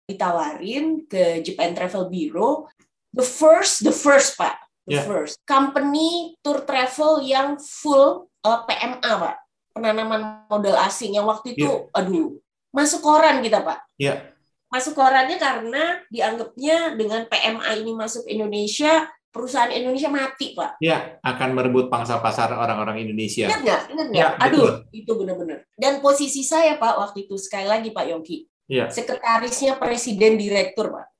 ditawarin 0.08 1.04
ke 1.04 1.44
Japan 1.44 1.76
Travel 1.76 2.08
Bureau. 2.08 2.72
The 3.12 3.24
first, 3.24 3.84
the 3.84 3.92
first 3.92 4.40
pak, 4.40 4.56
the 4.88 5.00
yeah. 5.00 5.04
first. 5.04 5.36
Company 5.44 6.36
tour 6.40 6.64
travel 6.64 7.20
yang 7.20 7.60
full 7.60 8.32
uh, 8.40 8.64
PMA 8.64 9.12
pak. 9.20 9.36
Penanaman 9.72 10.48
modal 10.48 10.76
asing 10.80 11.16
yang 11.16 11.28
waktu 11.28 11.56
itu 11.56 11.64
yeah. 11.64 11.96
aduh 11.96 12.36
masuk 12.72 13.04
koran 13.04 13.44
kita 13.44 13.60
pak. 13.60 13.84
Yeah. 14.00 14.32
masuk 14.72 14.96
korannya 14.96 15.36
karena 15.36 16.00
dianggapnya 16.08 16.96
dengan 16.96 17.28
PMA 17.28 17.84
ini 17.84 17.92
masuk 17.92 18.24
Indonesia 18.24 19.04
perusahaan 19.28 19.68
Indonesia 19.68 20.08
mati 20.08 20.56
pak. 20.56 20.80
Ya 20.80 21.20
akan 21.20 21.52
merebut 21.52 21.92
pangsa 21.92 22.16
pasar 22.24 22.56
orang-orang 22.56 23.04
Indonesia. 23.04 23.52
Ingat 23.52 23.60
nggak? 23.60 23.82
Ingat 23.92 24.06
nggak? 24.08 24.24
Ya, 24.24 24.28
aduh 24.40 24.64
betul. 24.88 24.96
itu 24.96 25.12
benar-benar. 25.12 25.58
Dan 25.76 26.00
posisi 26.00 26.40
saya 26.40 26.80
pak 26.80 26.96
waktu 26.96 27.28
itu 27.28 27.36
sekali 27.36 27.68
lagi 27.68 27.92
pak 27.92 28.08
Yongki. 28.08 28.48
Ya. 28.72 28.88
sekretarisnya 28.88 29.76
presiden 29.76 30.40
direktur 30.40 30.96
pak 30.96 31.11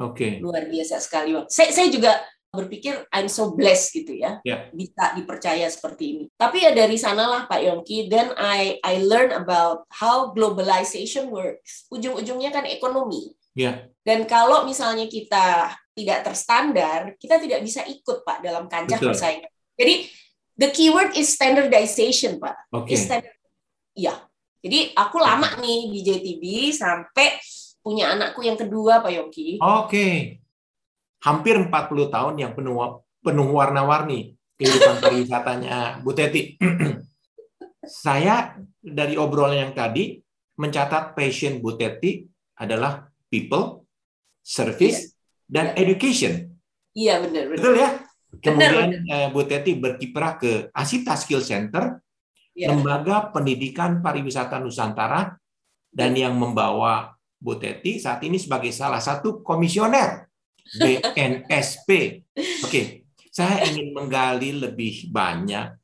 Oke. 0.00 0.16
Okay. 0.16 0.32
Luar 0.40 0.64
biasa 0.68 1.00
sekali. 1.02 1.36
Saya, 1.48 1.70
saya 1.74 1.88
juga 1.92 2.16
berpikir 2.52 3.08
I'm 3.08 3.32
so 3.32 3.56
blessed 3.56 3.96
gitu 3.96 4.12
ya 4.12 4.36
yeah. 4.44 4.68
bisa 4.76 5.16
dipercaya 5.16 5.64
seperti 5.72 6.04
ini. 6.12 6.24
Tapi 6.36 6.68
ya 6.68 6.76
dari 6.76 7.00
sanalah 7.00 7.48
Pak 7.48 7.64
Yongki 7.64 8.12
then 8.12 8.36
I 8.36 8.76
I 8.84 9.00
learn 9.00 9.32
about 9.32 9.88
how 9.88 10.36
globalization 10.36 11.32
works. 11.32 11.88
Ujung-ujungnya 11.88 12.52
kan 12.52 12.68
ekonomi. 12.68 13.32
Yeah. 13.56 13.88
Dan 14.04 14.28
kalau 14.28 14.68
misalnya 14.68 15.08
kita 15.08 15.72
tidak 15.96 16.28
terstandar, 16.28 17.16
kita 17.16 17.40
tidak 17.40 17.64
bisa 17.64 17.88
ikut 17.88 18.20
Pak 18.20 18.44
dalam 18.44 18.68
kancah 18.68 19.00
persaingan. 19.00 19.48
Jadi 19.76 20.12
the 20.60 20.68
keyword 20.76 21.16
is 21.16 21.32
standardization 21.32 22.36
Pak. 22.36 22.68
Okay. 22.68 23.00
standard, 23.00 23.36
ya. 23.96 24.12
Jadi 24.62 24.92
aku 24.92 25.18
lama 25.18 25.56
nih 25.58 25.88
di 25.90 26.00
JTB 26.04 26.70
sampai 26.70 27.40
punya 27.82 28.14
anakku 28.14 28.46
yang 28.46 28.56
kedua 28.56 29.02
Pak 29.02 29.12
Yongki. 29.12 29.58
Oke. 29.58 29.66
Okay 29.90 30.14
hampir 31.22 31.54
40 31.54 31.70
tahun 32.10 32.34
yang 32.34 32.52
penuh 32.52 32.76
penuh 33.22 33.48
warna-warni 33.54 34.34
kehidupan 34.58 34.98
pariwisatanya 34.98 36.02
Bu 36.02 36.12
Teti. 36.12 36.58
Saya 38.04 38.58
dari 38.82 39.14
obrolan 39.14 39.70
yang 39.70 39.72
tadi 39.74 40.18
mencatat 40.58 41.14
passion 41.14 41.62
Bu 41.62 41.78
Teti 41.78 42.26
adalah 42.58 43.06
people, 43.30 43.86
service, 44.42 44.98
iya. 44.98 45.10
dan 45.46 45.66
iya. 45.72 45.78
education. 45.78 46.34
Iya 46.92 47.14
benar, 47.22 47.44
benar. 47.48 47.58
Betul 47.58 47.74
ya? 47.78 47.90
Kemudian 48.42 48.90
benar, 48.90 49.02
benar. 49.06 49.26
Bu 49.30 49.42
Teti 49.46 49.72
berkiprah 49.78 50.32
ke 50.42 50.52
Asita 50.74 51.14
Skill 51.14 51.42
Center, 51.42 52.02
iya. 52.58 52.74
lembaga 52.74 53.30
pendidikan 53.30 54.02
pariwisata 54.02 54.58
Nusantara, 54.58 55.38
dan 55.94 56.18
yang 56.18 56.34
membawa 56.34 57.14
Bu 57.42 57.58
Teti 57.58 57.98
saat 57.98 58.22
ini 58.22 58.38
sebagai 58.38 58.70
salah 58.70 59.02
satu 59.02 59.42
komisioner 59.42 60.30
BNSP. 60.78 62.22
Oke, 62.64 63.10
saya 63.34 63.66
ingin 63.66 63.90
menggali 63.90 64.54
lebih 64.54 65.10
banyak 65.10 65.74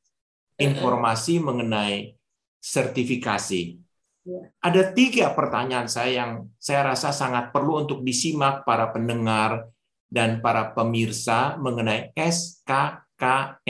informasi 0.54 1.42
mengenai 1.42 2.14
sertifikasi. 2.62 3.74
Ya. 4.22 4.40
Ada 4.62 4.94
tiga 4.94 5.34
pertanyaan 5.34 5.90
saya 5.90 6.22
yang 6.22 6.46
saya 6.62 6.94
rasa 6.94 7.10
sangat 7.10 7.50
perlu 7.50 7.82
untuk 7.88 8.06
disimak 8.06 8.62
para 8.62 8.94
pendengar 8.94 9.66
dan 10.06 10.38
para 10.38 10.70
pemirsa 10.76 11.58
mengenai 11.58 12.12
SKKNI. 12.14 13.66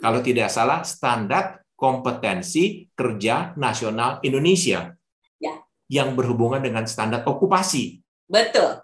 Kalau 0.00 0.20
tidak 0.24 0.48
salah, 0.48 0.80
Standar 0.84 1.60
Kompetensi 1.76 2.88
Kerja 2.92 3.56
Nasional 3.56 4.20
Indonesia. 4.20 4.92
Ya. 5.90 6.06
Yang 6.06 6.22
berhubungan 6.22 6.62
dengan 6.62 6.86
standar 6.86 7.26
okupasi. 7.26 7.98
Betul. 8.30 8.78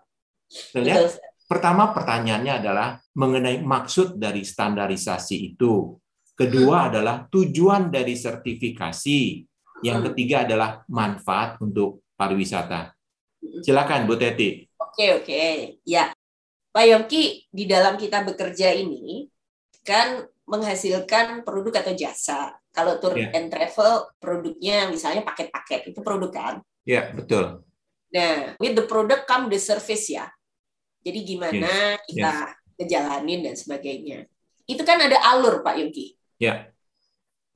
Ya? 0.75 1.07
Pertama 1.47 1.95
pertanyaannya 1.95 2.59
adalah 2.59 2.99
mengenai 3.15 3.63
maksud 3.63 4.19
dari 4.19 4.43
standarisasi 4.43 5.55
itu. 5.55 5.95
Kedua 6.35 6.85
hmm. 6.85 6.89
adalah 6.91 7.17
tujuan 7.31 7.89
dari 7.95 8.19
sertifikasi. 8.19 9.47
Yang 9.87 9.99
hmm. 10.03 10.07
ketiga 10.11 10.37
adalah 10.43 10.83
manfaat 10.91 11.63
untuk 11.63 12.03
pariwisata. 12.19 12.91
Hmm. 12.91 13.63
Silakan 13.63 14.11
Bu 14.11 14.19
Teti. 14.19 14.67
Oke, 14.75 15.23
oke. 15.23 15.43
Ya. 15.87 16.11
Pak 16.75 16.85
Yongki, 16.85 17.49
di 17.49 17.65
dalam 17.65 17.97
kita 17.97 18.21
bekerja 18.21 18.75
ini 18.75 19.31
kan 19.81 20.27
menghasilkan 20.45 21.47
produk 21.47 21.81
atau 21.81 21.95
jasa. 21.97 22.59
Kalau 22.75 23.01
tour 23.01 23.17
yeah. 23.17 23.33
and 23.33 23.49
travel 23.49 24.13
produknya 24.21 24.93
misalnya 24.93 25.25
paket-paket 25.25 25.95
itu 25.95 26.05
produk 26.05 26.29
kan? 26.29 26.55
Ya, 26.87 26.95
yeah, 26.95 27.05
betul. 27.13 27.45
Nah, 28.15 28.55
with 28.63 28.79
the 28.79 28.87
product 28.87 29.27
come 29.27 29.51
the 29.51 29.59
service 29.59 30.07
ya. 30.07 30.31
Jadi 31.03 31.27
gimana 31.27 31.99
yes. 31.99 32.03
kita 32.07 32.33
yes. 32.33 32.55
ngejalanin 32.79 33.41
dan 33.43 33.55
sebagainya. 33.59 34.19
Itu 34.65 34.87
kan 34.87 35.03
ada 35.03 35.19
alur 35.35 35.67
Pak 35.67 35.75
Yongki. 35.83 36.15
Ya. 36.39 36.71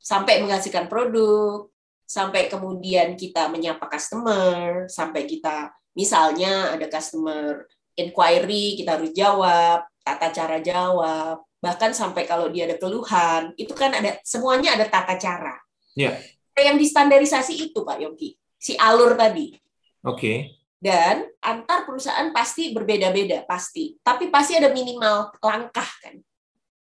sampai 0.01 0.41
menghasilkan 0.41 0.89
produk, 0.89 1.69
sampai 2.09 2.49
kemudian 2.49 3.15
kita 3.15 3.53
menyapa 3.53 3.85
customer, 3.87 4.89
sampai 4.89 5.29
kita 5.29 5.69
misalnya 5.93 6.73
ada 6.73 6.89
customer 6.89 7.69
inquiry 8.01 8.81
kita 8.81 8.97
harus 8.97 9.13
jawab, 9.13 9.85
tata 10.01 10.33
cara 10.33 10.59
jawab, 10.65 11.45
bahkan 11.61 11.93
sampai 11.93 12.25
kalau 12.25 12.49
dia 12.49 12.65
ada 12.65 12.81
keluhan, 12.81 13.53
itu 13.61 13.77
kan 13.77 13.93
ada 13.93 14.17
semuanya 14.25 14.81
ada 14.81 14.89
tata 14.89 15.21
cara. 15.21 15.61
Ya. 15.93 16.17
Yeah. 16.57 16.73
Yang 16.73 16.89
distandarisasi 16.89 17.57
itu 17.57 17.85
Pak 17.85 18.01
Yongki, 18.01 18.40
si 18.61 18.77
alur 18.77 19.17
tadi. 19.17 19.57
Oke. 20.05 20.15
Okay. 20.15 20.39
Dan 20.81 21.29
antar 21.45 21.85
perusahaan 21.85 22.33
pasti 22.33 22.73
berbeda-beda 22.73 23.45
pasti, 23.45 24.01
tapi 24.01 24.33
pasti 24.33 24.57
ada 24.57 24.73
minimal 24.73 25.33
langkah 25.45 25.89
kan 26.01 26.17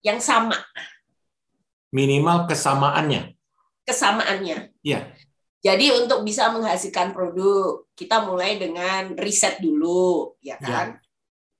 yang 0.02 0.22
sama. 0.22 0.54
Minimal 1.90 2.46
kesamaannya. 2.46 3.34
Kesamaannya. 3.82 4.70
Ya. 4.86 5.10
Jadi 5.60 5.90
untuk 5.92 6.22
bisa 6.22 6.54
menghasilkan 6.54 7.10
produk, 7.10 7.82
kita 7.98 8.22
mulai 8.22 8.56
dengan 8.62 9.12
riset 9.18 9.58
dulu, 9.58 10.38
ya, 10.38 10.54
ya. 10.62 10.64
kan? 10.64 10.88
Ya. 10.94 11.02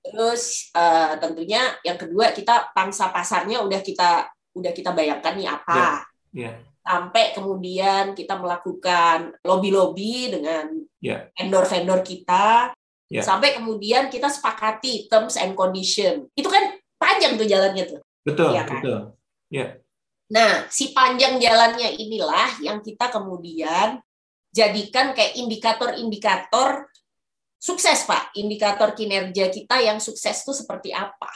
Terus 0.01 0.73
uh, 0.73 1.19
tentunya 1.21 1.61
yang 1.85 1.99
kedua 1.99 2.33
kita 2.33 2.73
pangsa 2.73 3.13
pasarnya 3.13 3.61
udah 3.61 3.83
kita 3.85 4.31
udah 4.55 4.73
kita 4.73 4.95
bayangkan 4.95 5.35
nih 5.35 5.51
apa. 5.51 6.07
Ya. 6.33 6.47
Ya. 6.47 6.53
Sampai 6.81 7.37
kemudian 7.37 8.17
kita 8.17 8.41
melakukan 8.41 9.37
lobby-lobby 9.45 10.33
dengan 10.33 10.73
ya. 10.99 11.29
vendor-vendor 11.37 12.01
kita. 12.01 12.73
Ya. 13.11 13.23
Sampai 13.27 13.59
kemudian 13.59 14.09
kita 14.09 14.31
sepakati 14.31 15.11
terms 15.11 15.37
and 15.37 15.59
condition. 15.59 16.31
Itu 16.33 16.49
kan 16.49 16.79
panjang 16.97 17.37
tuh 17.37 17.47
jalannya 17.47 17.85
tuh. 17.85 18.01
Betul, 18.23 18.55
ya 18.55 18.65
kan? 18.65 18.81
betul. 18.81 18.99
Ya. 19.51 19.67
Nah, 20.31 20.71
si 20.71 20.95
panjang 20.95 21.43
jalannya 21.43 21.99
inilah 21.99 22.63
yang 22.63 22.79
kita 22.81 23.11
kemudian 23.11 23.99
jadikan 24.55 25.11
kayak 25.11 25.35
indikator-indikator 25.35 26.87
sukses, 27.59 28.07
Pak. 28.07 28.31
Indikator 28.39 28.95
kinerja 28.95 29.51
kita 29.51 29.83
yang 29.83 29.99
sukses 29.99 30.47
itu 30.47 30.53
seperti 30.55 30.95
apa? 30.95 31.31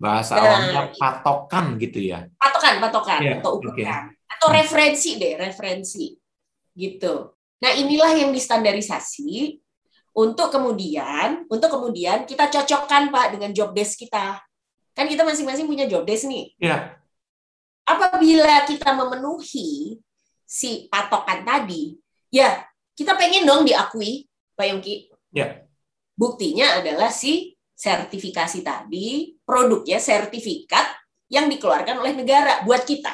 Bahasa 0.00 0.34
nah, 0.34 0.42
awalnya 0.42 0.80
patokan 0.96 1.76
gitu 1.76 2.00
ya. 2.02 2.24
Patokan, 2.40 2.80
patokan 2.80 3.20
ya, 3.20 3.32
atau 3.38 3.60
ukuran. 3.60 3.76
Okay. 3.76 3.86
Atau 4.42 4.50
referensi 4.50 5.22
deh, 5.22 5.38
referensi. 5.38 6.18
Gitu. 6.74 7.14
Nah, 7.62 7.70
inilah 7.78 8.18
yang 8.18 8.34
distandarisasi 8.34 9.62
untuk 10.18 10.50
kemudian 10.50 11.46
untuk 11.46 11.70
kemudian 11.70 12.26
kita 12.26 12.50
cocokkan 12.50 13.14
Pak 13.14 13.38
dengan 13.38 13.54
job 13.54 13.70
desk 13.70 14.02
kita. 14.02 14.42
Kan 14.92 15.06
kita 15.06 15.22
masing-masing 15.22 15.70
punya 15.70 15.86
job 15.86 16.02
desk 16.02 16.26
nih. 16.26 16.52
Iya 16.58 17.02
apabila 17.86 18.64
kita 18.66 18.94
memenuhi 18.94 19.98
si 20.46 20.86
patokan 20.88 21.42
tadi, 21.42 21.96
ya 22.30 22.62
kita 22.94 23.16
pengen 23.16 23.48
dong 23.48 23.64
diakui, 23.66 24.28
Pak 24.54 24.66
Yongki. 24.68 24.94
Ya. 25.32 25.64
Buktinya 26.12 26.78
adalah 26.78 27.08
si 27.08 27.56
sertifikasi 27.72 28.62
tadi, 28.62 29.34
produknya 29.42 29.98
sertifikat 29.98 30.84
yang 31.32 31.48
dikeluarkan 31.48 31.98
oleh 31.98 32.12
negara 32.12 32.62
buat 32.62 32.84
kita. 32.84 33.12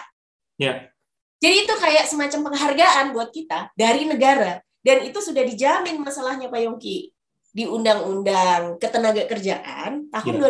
Ya. 0.59 0.91
Jadi 1.39 1.57
itu 1.67 1.75
kayak 1.79 2.05
semacam 2.11 2.51
penghargaan 2.51 3.15
buat 3.15 3.31
kita 3.31 3.71
dari 3.79 4.05
negara 4.05 4.59
dan 4.83 5.07
itu 5.07 5.19
sudah 5.23 5.43
dijamin 5.47 6.03
masalahnya 6.03 6.51
Pak 6.51 6.61
Yongki 6.67 7.15
di 7.49 7.65
Undang-Undang 7.67 8.79
Ketenaga 8.79 9.25
Kerjaan 9.27 10.11
tahun 10.13 10.35
ya. 10.37 10.41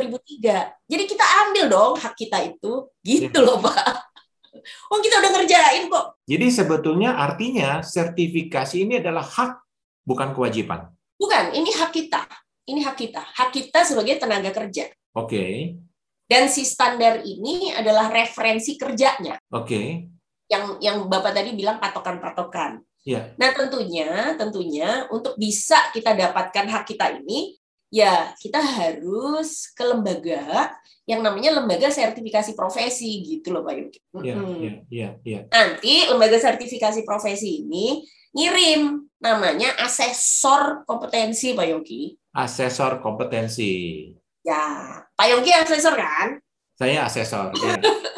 2003. 0.84 0.90
Jadi 0.90 1.04
kita 1.08 1.24
ambil 1.46 1.64
dong 1.70 1.92
hak 1.96 2.14
kita 2.16 2.38
itu, 2.44 2.90
gitu 3.04 3.38
ya. 3.40 3.46
loh 3.46 3.58
Pak. 3.64 4.08
Oh 4.92 4.98
kita 5.00 5.22
udah 5.22 5.30
ngerjain 5.38 5.88
kok. 5.88 6.18
Jadi 6.28 6.46
sebetulnya 6.52 7.16
artinya 7.16 7.80
sertifikasi 7.80 8.76
ini 8.84 9.00
adalah 9.00 9.24
hak, 9.24 9.60
bukan 10.04 10.34
kewajiban. 10.34 10.92
Bukan, 11.18 11.54
ini 11.54 11.70
hak 11.72 11.90
kita. 11.94 12.26
Ini 12.68 12.84
hak 12.84 12.96
kita. 12.98 13.22
Hak 13.22 13.50
kita 13.54 13.82
sebagai 13.86 14.20
tenaga 14.20 14.52
kerja. 14.52 14.92
Oke. 15.16 15.26
Okay. 15.26 15.52
Dan 16.28 16.52
si 16.52 16.68
standar 16.68 17.24
ini 17.24 17.72
adalah 17.72 18.12
referensi 18.12 18.76
kerjanya. 18.76 19.40
Oke. 19.48 19.64
Okay. 19.64 19.86
Yang 20.48 20.80
yang 20.80 20.96
Bapak 21.06 21.36
tadi 21.36 21.52
bilang 21.52 21.76
patokan-patokan. 21.76 22.80
Yeah. 23.04 23.32
Nah 23.36 23.52
tentunya, 23.52 24.34
tentunya 24.36 25.08
untuk 25.12 25.36
bisa 25.36 25.92
kita 25.92 26.12
dapatkan 26.16 26.66
hak 26.68 26.84
kita 26.88 27.20
ini, 27.20 27.56
ya 27.88 28.32
kita 28.36 28.60
harus 28.60 29.72
ke 29.72 29.84
lembaga 29.84 30.72
yang 31.08 31.24
namanya 31.24 31.56
lembaga 31.56 31.88
sertifikasi 31.88 32.52
profesi 32.52 33.24
gitu 33.24 33.48
loh 33.56 33.64
Pak 33.64 33.74
Yuki. 33.80 33.98
Iya, 34.20 34.34
iya, 34.36 34.74
iya, 34.92 35.08
iya. 35.24 35.40
Nanti 35.48 36.04
lembaga 36.04 36.36
sertifikasi 36.36 37.00
profesi 37.08 37.64
ini 37.64 38.04
ngirim 38.36 39.08
namanya 39.24 39.72
asesor 39.80 40.84
kompetensi 40.84 41.56
Pak 41.56 41.64
Yogi. 41.64 42.12
Asesor 42.36 43.00
kompetensi. 43.00 44.04
Ya, 44.44 45.00
Pak 45.16 45.26
Yogi 45.32 45.50
asesor 45.56 45.96
kan? 45.96 46.36
Saya 46.76 47.08
asesor. 47.08 47.56
Ya. 47.56 47.80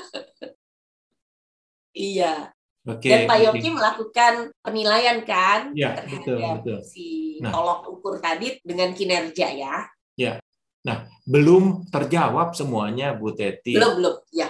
iya. 1.94 2.52
Oke. 2.88 3.12
Dan 3.12 3.28
Pak 3.28 3.38
Yogi 3.44 3.68
melakukan 3.68 4.34
penilaian 4.64 5.20
kan 5.28 5.76
ya, 5.76 6.00
terhadap 6.00 6.64
betul, 6.64 6.80
betul. 6.80 6.80
si 6.80 7.36
nah. 7.44 7.52
tolok 7.52 7.80
ukur 7.92 8.16
tadi 8.24 8.56
dengan 8.64 8.96
kinerja 8.96 9.46
ya. 9.52 9.84
Ya. 10.16 10.40
Nah, 10.80 11.04
belum 11.28 11.92
terjawab 11.92 12.56
semuanya, 12.56 13.12
Bu 13.12 13.36
Teti. 13.36 13.76
Belum, 13.76 14.00
belum. 14.00 14.14
Ya. 14.32 14.48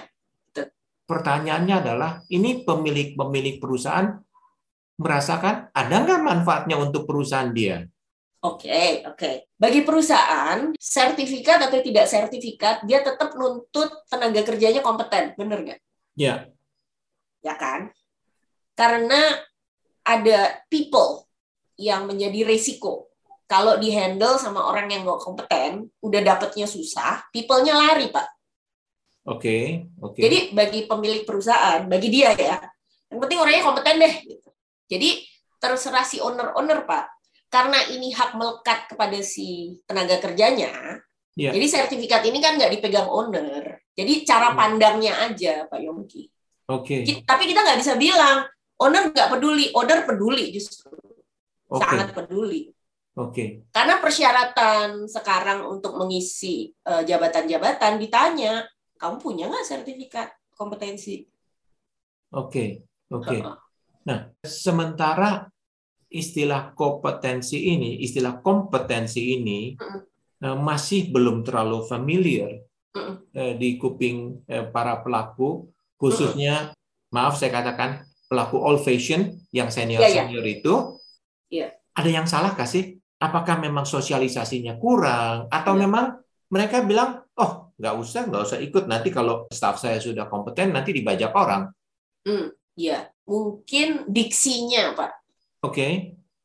Pertanyaannya 1.11 1.75
adalah, 1.83 2.11
ini 2.31 2.63
pemilik-pemilik 2.63 3.59
perusahaan 3.59 4.15
merasakan 4.95 5.75
ada 5.75 5.97
nggak 6.07 6.23
manfaatnya 6.23 6.79
untuk 6.79 7.11
perusahaan 7.11 7.51
dia? 7.51 7.83
Oke, 8.41 8.71
okay, 8.71 8.91
oke. 9.05 9.19
Okay. 9.19 9.35
Bagi 9.59 9.83
perusahaan, 9.83 10.71
sertifikat 10.79 11.67
atau 11.67 11.83
tidak 11.83 12.07
sertifikat, 12.07 12.87
dia 12.87 13.03
tetap 13.03 13.35
nuntut 13.35 13.91
tenaga 14.07 14.41
kerjanya 14.47 14.87
kompeten, 14.87 15.35
benar 15.35 15.67
nggak? 15.67 15.81
Ya. 16.15 16.47
Ya 17.41 17.57
kan? 17.57 17.93
Karena 18.77 19.37
ada 20.05 20.65
people 20.69 21.29
yang 21.81 22.09
menjadi 22.09 22.45
resiko 22.45 23.11
kalau 23.51 23.83
dihandle 23.83 24.39
sama 24.39 24.63
orang 24.63 24.87
yang 24.95 25.03
nggak 25.03 25.27
kompeten, 25.27 25.91
udah 26.07 26.21
dapetnya 26.23 26.71
susah, 26.71 27.27
people-nya 27.35 27.75
lari, 27.75 28.07
Pak. 28.07 28.29
Oke, 29.27 29.43
okay, 29.43 29.63
oke. 29.99 30.15
Okay. 30.15 30.23
Jadi 30.23 30.39
bagi 30.55 30.81
pemilik 30.87 31.27
perusahaan, 31.27 31.83
bagi 31.91 32.15
dia 32.15 32.31
ya, 32.39 32.63
yang 33.11 33.19
penting 33.19 33.43
orangnya 33.43 33.67
kompeten 33.67 33.99
deh. 33.99 34.15
Gitu. 34.23 34.49
Jadi 34.87 35.11
terserah 35.59 36.07
si 36.07 36.23
owner-owner, 36.23 36.87
Pak. 36.87 37.07
Karena 37.51 37.83
ini 37.91 38.15
hak 38.15 38.39
melekat 38.39 38.95
kepada 38.95 39.19
si 39.19 39.75
tenaga 39.83 40.23
kerjanya, 40.23 41.03
yeah. 41.35 41.51
jadi 41.51 41.67
sertifikat 41.67 42.23
ini 42.31 42.39
kan 42.39 42.55
nggak 42.55 42.71
dipegang 42.79 43.11
owner. 43.11 43.83
Jadi 43.99 44.23
cara 44.23 44.55
hmm. 44.55 44.59
pandangnya 44.63 45.27
aja, 45.27 45.67
Pak 45.67 45.83
Yongki. 45.83 46.31
Oke. 46.71 47.03
Okay. 47.03 47.27
Tapi 47.27 47.51
kita 47.51 47.67
nggak 47.67 47.81
bisa 47.83 47.99
bilang, 47.99 48.47
owner 48.79 49.11
nggak 49.11 49.29
peduli, 49.35 49.75
owner 49.75 50.07
peduli 50.07 50.55
justru. 50.55 50.95
Okay. 51.67 51.83
Sangat 51.83 52.15
peduli. 52.15 52.71
Oke. 53.19 53.35
Okay. 53.35 53.49
Karena 53.75 53.99
persyaratan 53.99 55.11
sekarang 55.11 55.67
untuk 55.67 55.99
mengisi 55.99 56.71
eh, 56.87 57.03
jabatan-jabatan 57.03 57.99
ditanya, 57.99 58.63
kamu 58.95 59.19
punya 59.19 59.51
nggak 59.51 59.67
sertifikat 59.67 60.31
kompetensi? 60.55 61.27
Oke, 62.31 62.39
okay. 62.47 62.69
oke. 63.11 63.27
Okay. 63.27 63.41
Nah, 64.07 64.31
sementara 64.47 65.51
istilah 66.07 66.71
kompetensi 66.79 67.75
ini, 67.75 67.99
istilah 68.07 68.39
kompetensi 68.39 69.35
ini 69.35 69.75
uh 69.75 70.07
masih 70.41 71.13
belum 71.13 71.45
terlalu 71.45 71.85
familiar 71.85 72.65
uh 72.97 73.13
di 73.61 73.77
kuping 73.77 74.49
para 74.73 75.05
pelaku, 75.05 75.69
khususnya, 76.01 76.73
uh 76.73 76.79
maaf 77.11 77.35
saya 77.35 77.51
katakan 77.51 78.07
pelaku 78.31 78.55
old 78.55 78.87
fashion 78.87 79.35
yang 79.51 79.67
senior 79.67 79.99
senior 80.07 80.47
yeah, 80.47 80.47
yeah. 80.47 80.57
itu. 80.63 80.75
Yeah. 81.51 81.71
Ada 81.91 82.23
yang 82.23 82.27
salah 82.31 82.55
kasih? 82.55 83.01
apakah 83.21 83.61
memang 83.61 83.85
sosialisasinya 83.85 84.81
kurang 84.81 85.47
atau 85.53 85.77
ya. 85.77 85.81
memang 85.85 86.07
mereka 86.49 86.81
bilang 86.83 87.21
oh 87.37 87.71
nggak 87.77 87.95
usah 88.01 88.27
nggak 88.27 88.43
usah 88.49 88.59
ikut 88.65 88.89
nanti 88.89 89.13
kalau 89.13 89.45
staff 89.53 89.77
saya 89.77 90.01
sudah 90.01 90.27
kompeten 90.27 90.73
nanti 90.73 90.97
dibajak 90.97 91.31
orang 91.37 91.69
hmm, 92.25 92.49
ya 92.81 93.05
mungkin 93.29 94.09
diksinya 94.09 94.97
pak 94.97 95.13
oke 95.61 95.77
okay. 95.77 95.93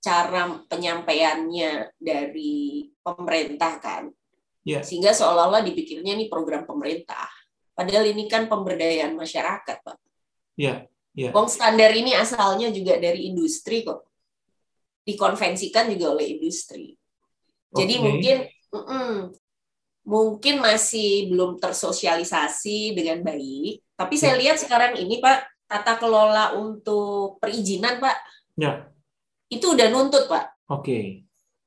cara 0.04 0.52
penyampaiannya 0.68 1.96
dari 1.96 2.92
pemerintah 3.00 3.80
kan 3.80 4.12
yeah. 4.68 4.84
sehingga 4.84 5.16
seolah-olah 5.16 5.64
dipikirnya 5.64 6.12
ini 6.12 6.28
program 6.28 6.68
pemerintah 6.68 7.32
padahal 7.76 8.08
ini 8.10 8.26
kan 8.32 8.48
pemberdayaan 8.48 9.14
masyarakat 9.14 9.78
pak 9.84 9.98
ya 10.56 10.88
yeah. 11.16 11.30
yeah. 11.30 11.32
Wong 11.36 11.52
standar 11.52 11.92
ini 11.92 12.16
asalnya 12.16 12.72
juga 12.72 12.98
dari 12.98 13.30
industri 13.30 13.84
kok 13.84 14.16
dikonvensikan 15.06 15.86
juga 15.94 16.18
oleh 16.18 16.36
industri. 16.36 16.98
Jadi 17.70 17.94
okay. 17.96 18.04
mungkin 18.04 18.38
mm 18.50 18.84
-mm, 18.84 19.12
mungkin 20.06 20.56
masih 20.60 21.30
belum 21.30 21.62
tersosialisasi 21.62 22.98
dengan 22.98 23.22
baik. 23.22 23.86
Tapi 23.96 24.16
saya 24.18 24.36
ya. 24.36 24.42
lihat 24.42 24.58
sekarang 24.60 24.98
ini 24.98 25.22
Pak 25.22 25.70
tata 25.70 25.98
kelola 26.02 26.58
untuk 26.58 27.38
perizinan, 27.38 28.02
Pak. 28.02 28.18
Ya. 28.58 28.90
Itu 29.50 29.78
udah 29.78 29.88
nuntut, 29.94 30.26
Pak. 30.26 30.70
Oke. 30.70 30.82
Okay. 30.82 31.06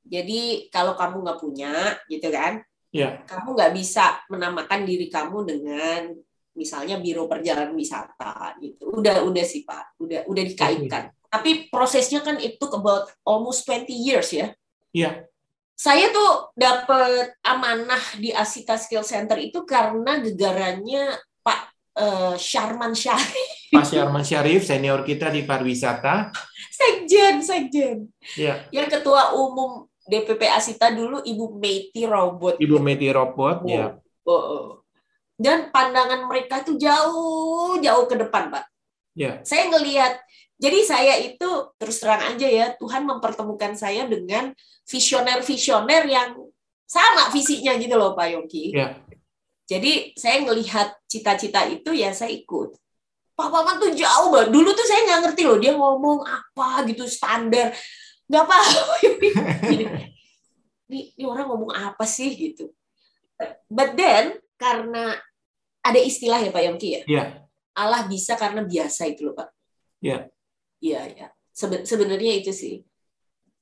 Jadi 0.09 0.71
kalau 0.73 0.95
kamu 0.99 1.21
nggak 1.23 1.39
punya, 1.39 1.73
gitu 2.11 2.27
kan? 2.31 2.63
Ya. 2.89 3.21
Kamu 3.25 3.53
nggak 3.53 3.73
bisa 3.77 4.25
menamakan 4.33 4.81
diri 4.85 5.07
kamu 5.13 5.45
dengan 5.45 6.09
misalnya 6.57 6.97
biro 6.97 7.29
perjalanan 7.29 7.77
wisata 7.77 8.57
gitu. 8.59 8.99
Udah 8.99 9.21
udah 9.23 9.45
sih 9.45 9.63
Pak, 9.63 10.01
udah 10.01 10.25
udah 10.25 10.43
dikaitkan. 10.43 11.03
Okay. 11.13 11.29
Tapi 11.29 11.51
prosesnya 11.69 12.25
kan 12.25 12.41
itu 12.41 12.65
about 12.73 13.13
almost 13.21 13.63
20 13.69 13.85
years 13.93 14.33
ya. 14.33 14.51
Iya. 14.89 15.29
Saya 15.79 16.11
tuh 16.11 16.51
dapat 16.59 17.39
amanah 17.39 18.19
di 18.19 18.35
Asita 18.35 18.75
Skill 18.75 19.05
Center 19.05 19.39
itu 19.39 19.63
karena 19.63 20.19
gegarannya 20.19 21.15
Pak 21.39 21.61
uh, 21.95 22.35
Syarman 22.35 22.91
Syarif. 22.91 23.71
Pak 23.71 23.85
Syarman 23.87 24.25
Syarif, 24.25 24.67
senior 24.67 25.07
kita 25.07 25.31
di 25.31 25.47
pariwisata. 25.47 26.35
Sekjen, 26.79 27.43
sekjen. 27.43 27.97
Iya. 28.39 28.63
Yang 28.71 28.99
ketua 28.99 29.35
umum 29.35 29.88
DPP 30.09 30.41
Asita 30.49 30.89
dulu 30.89 31.21
Ibu 31.21 31.61
Meiti 31.61 32.03
Robot. 32.09 32.57
Ibu 32.57 32.77
Meiti 32.81 33.07
Robot, 33.13 33.57
oh. 33.63 33.69
ya. 33.69 33.85
Oh. 34.25 34.81
Dan 35.39 35.71
pandangan 35.71 36.27
mereka 36.27 36.65
itu 36.65 36.75
jauh, 36.75 37.77
jauh 37.79 38.05
ke 38.09 38.17
depan, 38.17 38.49
Pak. 38.49 38.65
Ya. 39.13 39.39
Saya 39.45 39.69
ngelihat 39.71 40.19
jadi 40.59 40.79
saya 40.83 41.13
itu 41.23 41.71
terus 41.79 42.03
terang 42.03 42.35
aja 42.35 42.43
ya, 42.43 42.75
Tuhan 42.75 43.07
mempertemukan 43.07 43.79
saya 43.79 44.03
dengan 44.03 44.51
visioner-visioner 44.83 46.03
yang 46.11 46.35
sama 46.83 47.31
visinya 47.31 47.77
gitu 47.79 47.95
loh 47.95 48.11
Pak 48.17 48.27
Yongki. 48.35 48.75
Ya. 48.75 48.99
Jadi 49.69 50.17
saya 50.17 50.41
ngelihat 50.43 50.97
cita-cita 51.05 51.63
itu 51.69 51.95
ya 51.95 52.11
saya 52.11 52.33
ikut. 52.33 52.75
Pak 53.39 53.47
Paman 53.47 53.79
tuh 53.79 53.95
jauh 53.95 54.35
banget. 54.35 54.51
Dulu 54.51 54.69
tuh 54.75 54.83
saya 54.83 55.05
nggak 55.07 55.21
ngerti 55.29 55.41
loh 55.47 55.57
dia 55.61 55.71
ngomong 55.77 56.27
apa 56.27 56.83
gitu 56.89 57.07
standar. 57.07 57.71
Nggak 58.29 58.43
apa 58.45 58.57
ini, 60.89 60.99
ini 61.17 61.23
orang 61.25 61.49
ngomong 61.49 61.73
apa 61.73 62.05
sih 62.05 62.29
gitu. 62.37 62.69
But 63.65 63.97
then 63.97 64.37
karena 64.59 65.17
ada 65.81 65.99
istilah 65.99 66.37
ya 66.43 66.53
Pak 66.53 66.63
Yongki 66.69 66.89
ya. 66.93 67.01
Iya. 67.09 67.23
Allah 67.73 68.05
bisa 68.05 68.37
karena 68.37 68.61
biasa 68.61 69.09
itu 69.09 69.31
loh 69.31 69.35
Pak. 69.35 69.49
Iya. 70.03 70.29
Iya, 70.79 71.01
ya. 71.15 71.27
Seben 71.51 71.83
sebenarnya 71.83 72.39
itu 72.39 72.51
sih. 72.51 72.83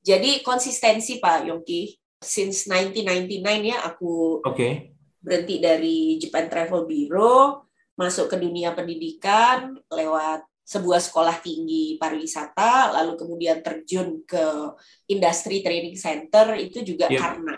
Jadi 0.01 0.41
konsistensi 0.43 1.23
Pak 1.23 1.47
Yongki. 1.47 1.95
Since 2.17 2.65
1999 2.65 3.45
ya 3.61 3.77
aku 3.85 4.41
okay. 4.41 4.89
berhenti 5.21 5.61
dari 5.61 6.17
Japan 6.17 6.49
Travel 6.49 6.89
Bureau, 6.89 7.61
masuk 7.93 8.25
ke 8.33 8.41
dunia 8.41 8.73
pendidikan 8.73 9.77
lewat 9.85 10.41
sebuah 10.67 10.99
sekolah 10.99 11.39
tinggi 11.39 11.95
pariwisata, 11.95 12.91
lalu 12.91 13.15
kemudian 13.15 13.63
terjun 13.63 14.27
ke 14.27 14.75
industri 15.07 15.63
training 15.63 15.95
center 15.95 16.59
itu 16.59 16.83
juga 16.83 17.07
yeah. 17.07 17.23
karena 17.23 17.55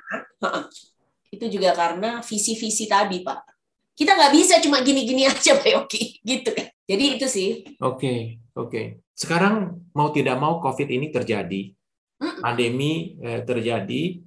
itu 1.33 1.45
juga 1.49 1.73
karena 1.73 2.21
visi-visi 2.21 2.85
tadi 2.85 3.25
Pak. 3.25 3.39
Kita 3.97 4.13
nggak 4.13 4.33
bisa 4.37 4.61
cuma 4.61 4.85
gini-gini 4.85 5.25
aja 5.25 5.57
Pak 5.57 5.69
Yoki, 5.73 6.17
gitu 6.29 6.53
kan. 6.53 6.69
Jadi 6.85 7.03
itu 7.17 7.25
sih. 7.25 7.49
Oke, 7.81 7.97
okay, 7.97 8.19
oke. 8.53 8.69
Okay. 8.69 8.85
Sekarang 9.17 9.83
mau 9.97 10.13
tidak 10.13 10.37
mau 10.37 10.61
COVID 10.61 10.87
ini 10.87 11.09
terjadi, 11.09 11.73
pandemi 12.39 13.17
eh, 13.19 13.41
terjadi, 13.41 14.21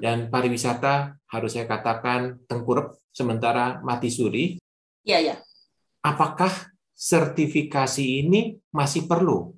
dan 0.00 0.32
pariwisata 0.32 1.20
harus 1.28 1.52
saya 1.52 1.68
katakan 1.68 2.42
tengkurap 2.48 2.96
sementara 3.12 3.78
mati 3.84 4.08
suri. 4.08 4.56
Iya, 5.04 5.18
ya. 5.20 5.36
Apakah 6.02 6.71
sertifikasi 7.02 8.22
ini 8.22 8.62
masih 8.70 9.10
perlu? 9.10 9.50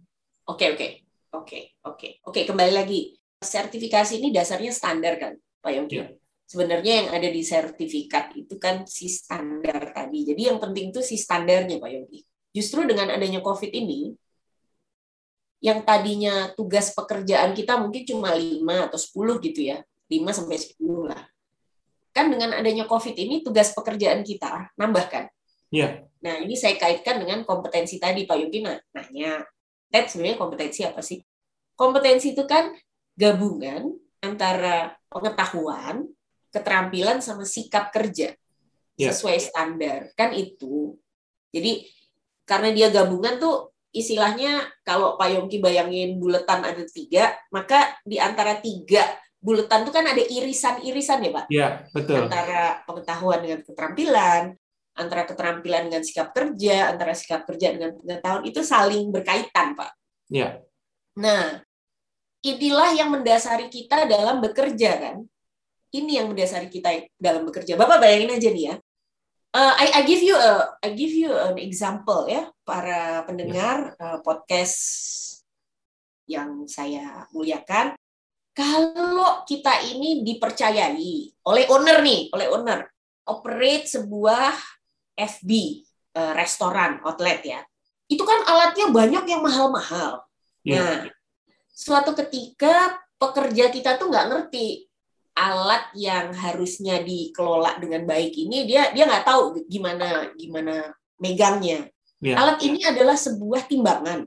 Oke, 0.48 0.72
oke. 0.72 0.88
Oke, 1.36 1.76
oke. 1.84 2.08
Oke, 2.24 2.40
kembali 2.48 2.72
lagi. 2.72 3.20
Sertifikasi 3.36 4.16
ini 4.16 4.32
dasarnya 4.32 4.72
standar 4.72 5.20
kan, 5.20 5.36
Pak 5.60 5.72
Yongki? 5.76 5.96
Ya. 6.00 6.08
Sebenarnya 6.48 7.04
yang 7.04 7.08
ada 7.12 7.28
di 7.28 7.44
sertifikat 7.44 8.32
itu 8.32 8.56
kan 8.56 8.88
si 8.88 9.12
standar 9.12 9.92
tadi. 9.92 10.24
Jadi 10.24 10.48
yang 10.48 10.56
penting 10.56 10.88
itu 10.88 11.04
si 11.04 11.20
standarnya, 11.20 11.76
Pak 11.76 11.90
Yongki. 11.92 12.24
Justru 12.56 12.88
dengan 12.88 13.12
adanya 13.12 13.44
COVID 13.44 13.72
ini, 13.76 14.16
yang 15.60 15.84
tadinya 15.84 16.48
tugas 16.56 16.96
pekerjaan 16.96 17.52
kita 17.52 17.76
mungkin 17.76 18.08
cuma 18.08 18.32
5 18.32 18.88
atau 18.88 18.96
10 18.96 19.44
gitu 19.44 19.60
ya. 19.68 19.84
5 20.08 20.32
sampai 20.32 20.56
10 20.56 21.12
lah. 21.12 21.22
Kan 22.14 22.32
dengan 22.32 22.56
adanya 22.56 22.88
Covid 22.88 23.12
ini 23.20 23.44
tugas 23.44 23.76
pekerjaan 23.76 24.24
kita 24.24 24.72
nambah 24.80 25.04
kan? 25.12 25.28
Iya. 25.70 26.04
Nah, 26.24 26.40
ini 26.40 26.56
saya 26.56 26.80
kaitkan 26.80 27.20
dengan 27.20 27.44
kompetensi 27.44 28.00
tadi 28.00 28.24
Pak 28.24 28.36
Yuki 28.40 28.64
nanya. 28.64 29.44
Ted 29.92 30.08
sebenarnya 30.08 30.40
kompetensi 30.40 30.80
apa 30.82 31.04
sih? 31.04 31.20
Kompetensi 31.76 32.32
itu 32.32 32.48
kan 32.48 32.72
gabungan 33.14 33.92
antara 34.24 34.96
pengetahuan, 35.12 36.08
keterampilan 36.48 37.20
sama 37.20 37.44
sikap 37.44 37.92
kerja 37.92 38.32
ya. 38.96 39.10
sesuai 39.12 39.38
standar. 39.38 40.10
Kan 40.16 40.32
itu. 40.32 40.96
Jadi 41.52 41.86
karena 42.48 42.72
dia 42.72 42.88
gabungan 42.88 43.36
tuh 43.36 43.74
istilahnya 43.94 44.66
kalau 44.82 45.14
Pak 45.14 45.28
Yongki 45.30 45.62
bayangin 45.62 46.18
buletan 46.18 46.66
ada 46.66 46.82
tiga, 46.88 47.36
maka 47.54 47.94
di 48.02 48.18
antara 48.18 48.58
tiga 48.58 49.06
buletan 49.38 49.84
itu 49.84 49.92
kan 49.92 50.08
ada 50.08 50.22
irisan-irisan 50.24 51.20
ya 51.20 51.30
Pak? 51.30 51.44
Iya, 51.52 51.68
betul. 51.92 52.26
Antara 52.26 52.80
pengetahuan 52.88 53.44
dengan 53.44 53.60
keterampilan, 53.62 54.56
antara 54.94 55.26
keterampilan 55.26 55.90
dengan 55.90 56.02
sikap 56.06 56.30
kerja, 56.30 56.94
antara 56.94 57.12
sikap 57.14 57.44
kerja 57.46 57.74
dengan 57.74 57.98
pengetahuan 57.98 58.44
itu 58.46 58.60
saling 58.62 59.10
berkaitan 59.10 59.74
Pak. 59.74 59.90
Iya. 60.30 60.62
Nah, 61.18 61.62
inilah 62.42 62.90
yang 62.94 63.10
mendasari 63.10 63.70
kita 63.70 64.06
dalam 64.06 64.42
bekerja 64.42 64.90
kan. 64.98 65.16
Ini 65.94 66.22
yang 66.22 66.30
mendasari 66.30 66.66
kita 66.70 67.06
dalam 67.18 67.46
bekerja. 67.46 67.78
Bapak 67.78 68.02
bayangin 68.02 68.34
aja 68.34 68.50
nih 68.50 68.64
ya, 68.70 68.76
Uh, 69.54 69.70
I, 69.78 69.86
I 69.94 70.00
give 70.02 70.18
you 70.18 70.34
a 70.34 70.74
I 70.82 70.98
give 70.98 71.14
you 71.14 71.30
an 71.30 71.62
example 71.62 72.26
ya 72.26 72.50
para 72.66 73.22
pendengar 73.22 73.94
uh, 74.02 74.18
podcast 74.18 74.82
yang 76.26 76.66
saya 76.66 77.30
muliakan. 77.30 77.94
Kalau 78.50 79.46
kita 79.46 79.78
ini 79.94 80.26
dipercayai 80.26 81.46
oleh 81.46 81.64
owner 81.70 82.02
nih, 82.02 82.34
oleh 82.34 82.50
owner, 82.50 82.82
operate 83.30 83.86
sebuah 83.94 84.58
FB 85.14 85.50
uh, 86.18 86.32
restoran 86.34 87.00
outlet 87.06 87.40
ya, 87.42 87.60
itu 88.10 88.22
kan 88.22 88.44
alatnya 88.44 88.90
banyak 88.90 89.24
yang 89.24 89.42
mahal-mahal. 89.42 90.26
Yeah. 90.66 90.78
Nah, 90.78 90.98
suatu 91.74 92.14
ketika 92.14 92.98
pekerja 93.18 93.70
kita 93.72 93.96
tuh 93.96 94.10
nggak 94.12 94.28
ngerti 94.30 94.86
alat 95.34 95.90
yang 95.98 96.30
harusnya 96.30 97.02
dikelola 97.02 97.82
dengan 97.82 98.06
baik 98.06 98.38
ini 98.38 98.70
dia 98.70 98.94
dia 98.94 99.02
nggak 99.02 99.26
tahu 99.26 99.66
gimana 99.66 100.30
gimana 100.38 100.94
megangnya. 101.18 101.90
Ya. 102.22 102.40
Alat 102.40 102.62
ini 102.64 102.80
adalah 102.86 103.18
sebuah 103.18 103.68
timbangan. 103.68 104.24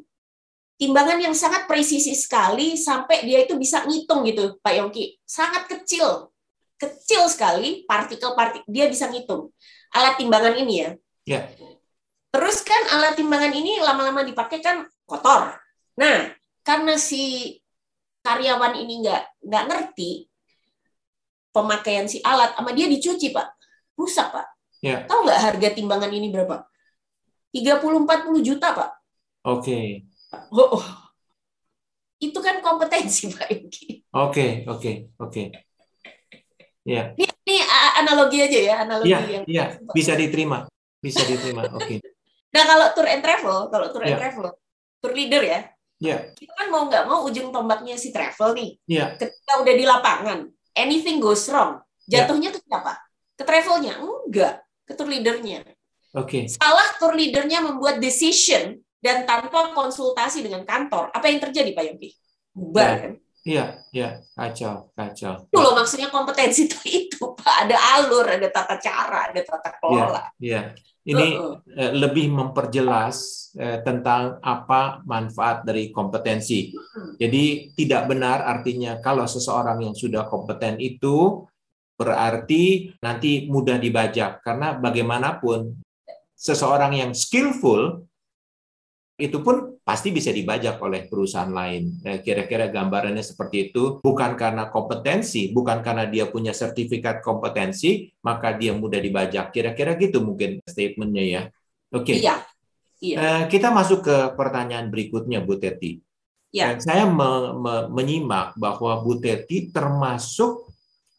Timbangan 0.78 1.18
yang 1.18 1.34
sangat 1.34 1.66
presisi 1.66 2.14
sekali 2.14 2.78
sampai 2.78 3.26
dia 3.26 3.42
itu 3.42 3.58
bisa 3.58 3.82
ngitung 3.90 4.22
gitu, 4.30 4.62
Pak 4.62 4.74
Yongki. 4.78 5.18
Sangat 5.26 5.66
kecil. 5.66 6.30
Kecil 6.78 7.26
sekali 7.26 7.82
partikel-partikel 7.90 8.70
dia 8.70 8.86
bisa 8.86 9.10
ngitung. 9.10 9.50
Alat 9.96 10.16
timbangan 10.20 10.56
ini 10.58 10.74
ya. 10.84 10.90
Ya. 11.28 11.42
Terus 12.32 12.64
kan 12.64 12.82
alat 12.92 13.16
timbangan 13.16 13.54
ini 13.56 13.80
lama-lama 13.80 14.24
dipakai 14.24 14.60
kan 14.60 14.88
kotor. 15.08 15.56
Nah, 15.98 16.32
karena 16.64 17.00
si 17.00 17.56
karyawan 18.24 18.76
ini 18.76 19.08
nggak 19.08 19.24
nggak 19.48 19.66
ngerti, 19.72 20.28
pemakaian 21.58 22.06
si 22.06 22.22
alat 22.22 22.54
sama 22.54 22.70
dia 22.78 22.86
dicuci 22.86 23.34
pak 23.34 23.58
rusak 23.98 24.30
pak 24.30 24.46
ya. 24.86 25.10
tahu 25.10 25.26
nggak 25.26 25.42
harga 25.42 25.70
timbangan 25.74 26.12
ini 26.14 26.30
berapa 26.30 26.70
30-40 27.50 28.46
juta 28.46 28.78
pak 28.78 28.92
oke 29.42 29.66
okay. 29.66 30.06
oh, 30.54 30.78
oh. 30.78 30.88
itu 32.22 32.38
kan 32.38 32.62
kompetensi 32.62 33.30
pak 33.34 33.50
Yuki 33.50 34.06
oke 34.14 34.70
oke 34.70 34.92
oke 35.18 35.44
ya 36.86 37.18
ini 37.18 37.27
analogi 38.04 38.40
aja 38.44 38.60
ya 38.60 38.76
analogi 38.84 39.14
ya, 39.14 39.20
yang 39.26 39.44
ya. 39.48 39.66
bisa 39.94 40.14
diterima 40.14 40.68
bisa 41.00 41.22
diterima 41.24 41.70
oke 41.72 41.82
okay. 41.82 41.98
nah 42.52 42.64
kalau 42.66 42.86
tour 42.94 43.08
and 43.08 43.24
travel 43.24 43.58
kalau 43.70 43.88
tour 43.94 44.04
ya. 44.04 44.16
and 44.16 44.20
travel 44.20 44.46
tour 45.02 45.14
leader 45.14 45.44
ya 45.44 45.62
Ya. 45.98 46.30
Kita 46.38 46.54
kan 46.54 46.68
mau 46.70 46.86
nggak 46.86 47.10
mau 47.10 47.26
ujung 47.26 47.50
tombaknya 47.50 47.98
si 47.98 48.14
travel 48.14 48.54
nih. 48.54 48.70
Ya. 48.86 49.18
Ketika 49.18 49.66
udah 49.66 49.74
di 49.74 49.86
lapangan, 49.86 50.40
anything 50.78 51.18
goes 51.18 51.50
wrong, 51.50 51.82
ya. 52.06 52.22
jatuhnya 52.26 52.54
yeah. 52.54 52.58
ke 52.58 52.60
siapa? 52.62 52.94
Ke 53.38 53.44
travelnya? 53.44 53.94
Enggak, 54.02 54.54
ke 54.86 54.94
tour 54.94 55.10
leadernya. 55.10 55.66
Oke. 56.14 56.30
Okay. 56.30 56.44
Salah 56.54 56.98
tour 57.02 57.18
leadernya 57.18 57.66
membuat 57.66 57.98
decision 57.98 58.78
dan 59.02 59.26
tanpa 59.26 59.74
konsultasi 59.74 60.46
dengan 60.46 60.66
kantor. 60.66 61.10
Apa 61.14 61.30
yang 61.30 61.42
terjadi 61.42 61.74
Pak 61.74 61.84
Yongki? 61.90 62.10
Bubar 62.54 62.86
ya. 62.86 62.98
kan? 63.02 63.14
Iya, 63.48 63.80
iya, 63.96 64.20
kacau, 64.36 64.92
kacau. 64.92 65.48
Itu 65.48 65.56
loh 65.64 65.72
maksudnya 65.72 66.12
kompetensi 66.12 66.68
itu 66.68 66.80
itu, 66.84 67.32
Pak. 67.32 67.64
Ada 67.64 67.78
alur, 67.96 68.28
ada 68.28 68.48
tata 68.52 68.76
cara, 68.76 69.32
ada 69.32 69.40
tata 69.40 69.72
kelola. 69.80 70.28
Iya, 70.36 70.76
Ini 71.08 71.28
uh 71.40 71.56
-uh. 71.56 71.92
lebih 71.96 72.28
memperjelas 72.36 73.48
eh, 73.56 73.80
tentang 73.88 74.44
apa 74.44 75.00
manfaat 75.08 75.64
dari 75.64 75.96
kompetensi. 75.96 76.76
Jadi 77.16 77.72
tidak 77.72 78.12
benar 78.12 78.44
artinya 78.44 79.00
kalau 79.00 79.24
seseorang 79.24 79.80
yang 79.88 79.96
sudah 79.96 80.28
kompeten 80.28 80.76
itu 80.84 81.48
berarti 81.96 82.92
nanti 83.00 83.48
mudah 83.48 83.80
dibajak 83.80 84.44
karena 84.44 84.76
bagaimanapun 84.76 85.80
seseorang 86.36 86.94
yang 86.94 87.12
skillful 87.16 88.06
itu 89.18 89.42
pun 89.42 89.82
pasti 89.82 90.14
bisa 90.14 90.30
dibajak 90.30 90.78
oleh 90.78 91.10
perusahaan 91.10 91.50
lain. 91.50 92.06
Nah, 92.06 92.22
kira-kira 92.22 92.70
gambarannya 92.70 93.26
seperti 93.26 93.74
itu, 93.74 93.98
bukan 93.98 94.38
karena 94.38 94.70
kompetensi, 94.70 95.50
bukan 95.50 95.82
karena 95.82 96.06
dia 96.06 96.30
punya 96.30 96.54
sertifikat 96.54 97.26
kompetensi, 97.26 98.14
maka 98.22 98.54
dia 98.54 98.78
mudah 98.78 99.02
dibajak. 99.02 99.50
Kira-kira 99.50 99.98
gitu 99.98 100.22
mungkin 100.22 100.62
statementnya 100.62 101.26
ya. 101.26 101.42
Oke. 101.98 102.14
Okay. 102.14 102.18
Iya. 102.22 102.36
iya. 103.02 103.18
Eh, 103.18 103.44
kita 103.50 103.74
masuk 103.74 104.06
ke 104.06 104.18
pertanyaan 104.38 104.94
berikutnya, 104.94 105.42
Bu 105.42 105.58
Teti. 105.58 105.98
Ya. 106.54 106.78
Saya 106.78 107.10
me 107.10 107.58
me 107.58 107.76
menyimak 107.90 108.54
bahwa 108.54 109.02
Bu 109.02 109.18
Teti 109.18 109.74
termasuk 109.74 110.70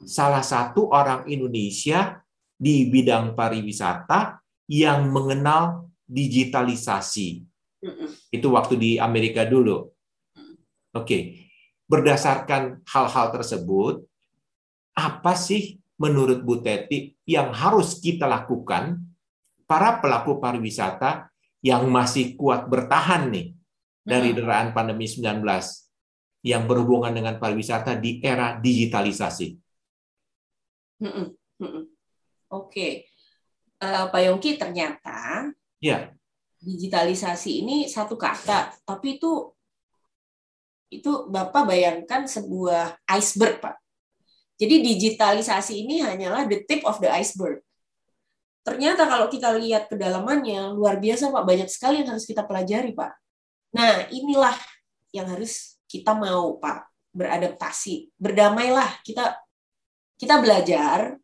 salah 0.06 0.46
satu 0.46 0.86
orang 0.94 1.26
Indonesia 1.26 2.22
di 2.54 2.86
bidang 2.86 3.34
pariwisata 3.34 4.38
yang 4.70 5.10
mengenal 5.10 5.90
digitalisasi 6.06 7.48
itu 8.34 8.48
waktu 8.50 8.74
di 8.76 8.90
Amerika 8.98 9.46
dulu. 9.46 9.86
Oke, 9.86 11.04
okay. 11.04 11.22
berdasarkan 11.86 12.82
hal-hal 12.88 13.26
tersebut, 13.30 14.02
apa 14.98 15.32
sih 15.38 15.78
menurut 16.00 16.42
Bu 16.42 16.58
Teti 16.58 17.14
yang 17.28 17.54
harus 17.54 18.02
kita 18.02 18.26
lakukan 18.26 18.98
para 19.68 20.00
pelaku 20.02 20.42
pariwisata 20.42 21.30
yang 21.62 21.86
masih 21.90 22.34
kuat 22.38 22.66
bertahan 22.66 23.30
nih 23.30 23.54
dari 24.02 24.32
deraan 24.32 24.72
pandemi 24.72 25.04
19 25.04 25.44
yang 26.46 26.64
berhubungan 26.64 27.12
dengan 27.12 27.36
pariwisata 27.36 27.98
di 27.98 28.22
era 28.24 28.56
digitalisasi? 28.56 29.58
Oke, 30.98 31.34
okay. 32.48 32.92
uh, 33.84 34.08
Pak 34.08 34.20
Yongki 34.24 34.56
ternyata 34.58 35.46
ya 35.78 36.10
digitalisasi 36.58 37.62
ini 37.62 37.86
satu 37.86 38.18
kata, 38.18 38.74
tapi 38.82 39.16
itu 39.20 39.54
itu 40.88 41.28
Bapak 41.28 41.68
bayangkan 41.68 42.24
sebuah 42.24 42.96
iceberg, 43.12 43.60
Pak. 43.60 43.76
Jadi 44.58 44.82
digitalisasi 44.82 45.86
ini 45.86 46.02
hanyalah 46.02 46.48
the 46.48 46.64
tip 46.66 46.82
of 46.82 46.98
the 46.98 47.06
iceberg. 47.12 47.62
Ternyata 48.66 49.06
kalau 49.06 49.30
kita 49.30 49.54
lihat 49.54 49.86
kedalamannya 49.86 50.74
luar 50.74 50.98
biasa, 50.98 51.30
Pak. 51.30 51.44
Banyak 51.44 51.68
sekali 51.70 52.02
yang 52.02 52.10
harus 52.16 52.26
kita 52.26 52.42
pelajari, 52.42 52.96
Pak. 52.96 53.12
Nah, 53.76 54.08
inilah 54.10 54.56
yang 55.14 55.28
harus 55.30 55.78
kita 55.86 56.16
mau, 56.16 56.56
Pak, 56.58 56.88
beradaptasi. 57.14 58.10
Berdamailah 58.18 59.00
kita 59.04 59.36
kita 60.18 60.42
belajar 60.42 61.14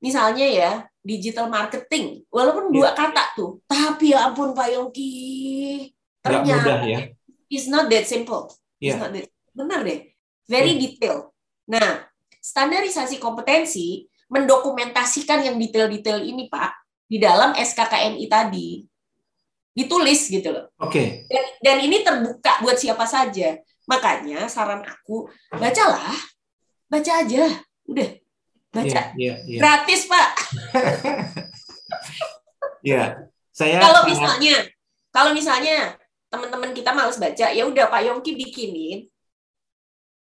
misalnya 0.00 0.48
ya 0.48 0.72
digital 1.02 1.50
marketing 1.50 2.22
walaupun 2.30 2.70
yeah. 2.70 2.74
dua 2.74 2.90
kata 2.94 3.24
tuh 3.34 3.58
tapi 3.66 4.14
ya 4.14 4.30
ampun 4.30 4.54
Pak 4.54 4.68
Yongki 4.70 5.10
ternyata 6.22 6.78
mudah, 6.78 6.80
ya. 6.86 7.00
it's 7.50 7.66
not 7.66 7.90
that 7.90 8.06
simple 8.06 8.46
yeah. 8.78 8.94
it's 8.94 9.00
not 9.02 9.10
that 9.10 9.26
benar 9.52 9.82
deh 9.82 10.14
very 10.46 10.78
yeah. 10.78 10.80
detail 10.86 11.16
nah 11.66 12.06
standarisasi 12.38 13.18
kompetensi 13.18 14.06
mendokumentasikan 14.32 15.44
yang 15.44 15.60
detail-detail 15.60 16.24
ini 16.24 16.48
Pak 16.48 16.72
di 17.04 17.20
dalam 17.20 17.52
SKKNI 17.52 18.24
tadi 18.32 18.80
ditulis 19.76 20.28
gitu 20.32 20.52
loh. 20.52 20.72
Oke. 20.80 20.88
Okay. 20.88 21.06
Dan, 21.28 21.44
dan 21.60 21.76
ini 21.84 22.00
terbuka 22.00 22.64
buat 22.64 22.80
siapa 22.80 23.04
saja. 23.04 23.60
Makanya 23.84 24.48
saran 24.48 24.80
aku 24.88 25.28
bacalah, 25.52 26.16
baca 26.88 27.12
aja, 27.20 27.44
udah 27.84 28.08
baca 28.72 28.88
yeah, 28.88 29.06
yeah, 29.14 29.36
yeah. 29.44 29.60
gratis 29.60 30.08
pak 30.08 30.28
ya 32.90 33.02
saya 33.52 33.78
kalau 33.84 34.08
misalnya 34.08 34.56
kalau 35.12 35.30
misalnya 35.36 36.00
teman-teman 36.32 36.72
kita 36.72 36.96
males 36.96 37.20
baca 37.20 37.52
ya 37.52 37.68
udah 37.68 37.92
Pak 37.92 38.02
Yongki 38.08 38.32
bikinin 38.32 39.04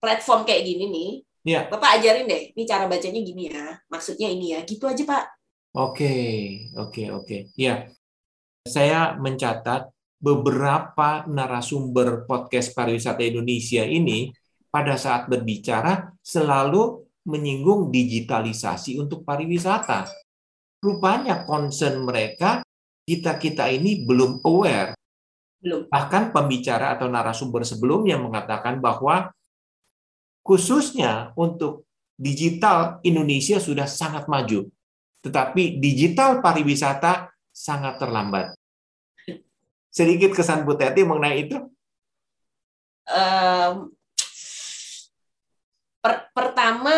platform 0.02 0.42
kayak 0.42 0.66
gini 0.66 0.84
nih 0.90 1.10
yeah. 1.46 1.62
Bapak 1.70 2.02
ajarin 2.02 2.26
deh 2.26 2.50
ini 2.50 2.66
cara 2.66 2.90
bacanya 2.90 3.22
gini 3.22 3.46
ya 3.46 3.78
maksudnya 3.86 4.26
ini 4.26 4.58
ya 4.58 4.66
gitu 4.66 4.90
aja 4.90 5.06
Pak 5.06 5.24
oke 5.78 5.94
okay, 5.94 6.34
oke 6.74 6.90
okay, 6.90 7.06
oke 7.14 7.24
okay. 7.24 7.40
ya 7.54 7.86
saya 8.66 9.14
mencatat 9.14 9.86
beberapa 10.20 11.24
narasumber 11.30 12.26
podcast 12.26 12.74
pariwisata 12.74 13.22
Indonesia 13.22 13.86
ini 13.86 14.34
pada 14.68 14.98
saat 14.98 15.30
berbicara 15.30 16.10
selalu 16.20 17.06
menyinggung 17.28 17.92
digitalisasi 17.92 18.96
untuk 18.96 19.24
pariwisata. 19.24 20.08
Rupanya 20.80 21.44
concern 21.44 22.04
mereka 22.04 22.64
kita-kita 23.04 23.68
ini 23.68 24.06
belum 24.06 24.40
aware. 24.46 24.96
Belum. 25.60 25.84
Bahkan 25.92 26.32
pembicara 26.32 26.96
atau 26.96 27.10
narasumber 27.10 27.66
sebelumnya 27.68 28.16
mengatakan 28.16 28.80
bahwa 28.80 29.28
khususnya 30.40 31.36
untuk 31.36 31.84
digital 32.16 33.00
Indonesia 33.04 33.60
sudah 33.60 33.84
sangat 33.84 34.24
maju. 34.24 34.68
Tetapi 35.20 35.76
digital 35.80 36.40
pariwisata 36.40 37.28
sangat 37.52 38.00
terlambat. 38.00 38.56
Sedikit 39.90 40.32
kesan 40.32 40.64
Bu 40.64 40.78
Teti 40.78 41.02
mengenai 41.02 41.44
itu? 41.44 41.58
Um, 43.10 43.90
per, 46.00 46.32
pertama 46.34 46.92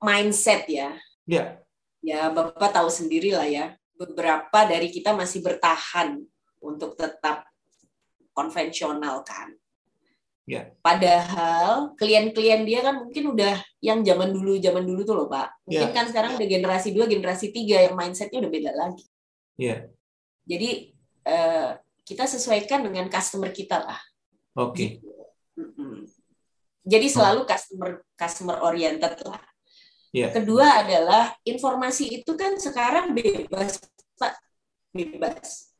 mindset 0.00 0.68
ya. 0.68 0.96
Ya. 1.24 1.60
Ya, 2.04 2.28
Bapak 2.28 2.72
tahu 2.76 2.92
sendiri 2.92 3.32
lah 3.32 3.48
ya. 3.48 3.76
Beberapa 3.96 4.68
dari 4.68 4.92
kita 4.92 5.16
masih 5.16 5.40
bertahan 5.40 6.20
untuk 6.60 6.98
tetap 6.98 7.48
konvensional 8.36 9.24
kan. 9.24 9.56
Ya. 10.44 10.76
Padahal 10.84 11.96
klien-klien 11.96 12.68
dia 12.68 12.84
kan 12.84 13.08
mungkin 13.08 13.32
udah 13.32 13.56
yang 13.80 14.04
zaman 14.04 14.28
dulu 14.28 14.60
zaman 14.60 14.84
dulu 14.84 15.00
tuh 15.08 15.16
loh 15.16 15.28
Pak. 15.32 15.64
Mungkin 15.64 15.88
ya. 15.88 15.96
kan 15.96 16.04
sekarang 16.04 16.36
udah 16.36 16.48
generasi 16.48 16.92
dua, 16.92 17.08
generasi 17.08 17.48
tiga 17.48 17.80
yang 17.80 17.96
mindsetnya 17.96 18.44
udah 18.44 18.52
beda 18.52 18.72
lagi. 18.76 19.04
Ya. 19.56 19.88
Jadi 20.44 20.92
eh, 21.24 21.70
kita 22.04 22.28
sesuaikan 22.28 22.84
dengan 22.84 23.08
customer 23.08 23.48
kita 23.48 23.80
lah. 23.80 24.00
Oke. 24.60 25.00
Okay. 25.00 26.03
Jadi 26.84 27.06
selalu 27.08 27.48
customer 27.48 27.90
customer 28.12 28.56
oriented 28.60 29.16
lah. 29.24 29.40
Yeah. 30.14 30.30
Kedua 30.30 30.84
adalah 30.84 31.34
informasi 31.42 32.22
itu 32.22 32.38
kan 32.38 32.54
sekarang 32.60 33.16
bebas, 33.16 33.82
Pak. 34.14 34.36
Bebas. 34.94 35.74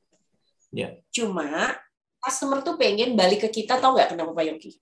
Yeah. 0.74 0.98
Cuma 1.14 1.76
customer 2.18 2.64
tuh 2.64 2.74
pengen 2.80 3.14
balik 3.14 3.46
ke 3.46 3.62
kita 3.62 3.78
tau 3.78 3.94
nggak 3.94 4.16
kenapa 4.16 4.32
Pak 4.32 4.44
Yogi? 4.48 4.72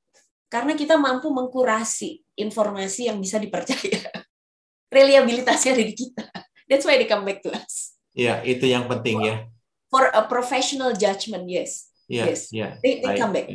Karena 0.48 0.72
kita 0.78 0.96
mampu 0.96 1.28
mengkurasi 1.28 2.22
informasi 2.38 3.11
yang 3.11 3.18
bisa 3.18 3.37
dipercaya. 3.37 4.08
Reliabilitasnya 4.96 5.74
ada 5.74 5.85
di 5.85 5.94
kita. 5.96 6.24
That's 6.70 6.87
why 6.87 6.96
they 6.96 7.08
come 7.08 7.26
back 7.26 7.42
to 7.44 7.50
us. 7.52 7.96
Ya, 8.12 8.40
yeah, 8.44 8.56
itu 8.56 8.68
yang 8.68 8.85
penting 8.88 9.24
ya. 9.24 9.48
For 9.88 10.08
a 10.12 10.24
professional 10.28 10.92
judgment, 10.96 11.48
yes. 11.48 11.92
Yeah, 12.08 12.28
yes. 12.28 12.52
Yeah, 12.52 12.76
they, 12.85 13.00
they 13.00 13.16
come 13.16 13.32
back. 13.32 13.48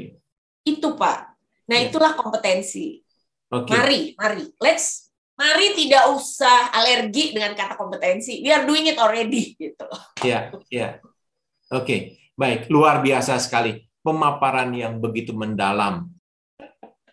Itu 0.65 0.97
Pak. 0.97 1.36
Nah, 1.67 1.77
ya. 1.77 1.91
itulah 1.91 2.15
kompetensi. 2.15 3.03
Okay. 3.47 3.71
Mari, 3.75 3.99
mari. 4.15 4.43
Let's 4.59 5.07
mari 5.37 5.77
tidak 5.77 6.09
usah 6.17 6.73
alergi 6.73 7.35
dengan 7.35 7.53
kata 7.53 7.77
kompetensi. 7.77 8.41
We 8.41 8.49
are 8.49 8.65
doing 8.65 8.89
it 8.89 8.97
already 8.97 9.53
gitu. 9.61 9.87
Ya, 10.25 10.51
ya. 10.71 10.99
Oke, 11.67 11.83
okay. 11.83 11.99
baik. 12.39 12.71
Luar 12.71 13.03
biasa 13.03 13.37
sekali 13.37 13.87
pemaparan 14.01 14.71
yang 14.71 15.03
begitu 15.03 15.35
mendalam. 15.35 16.07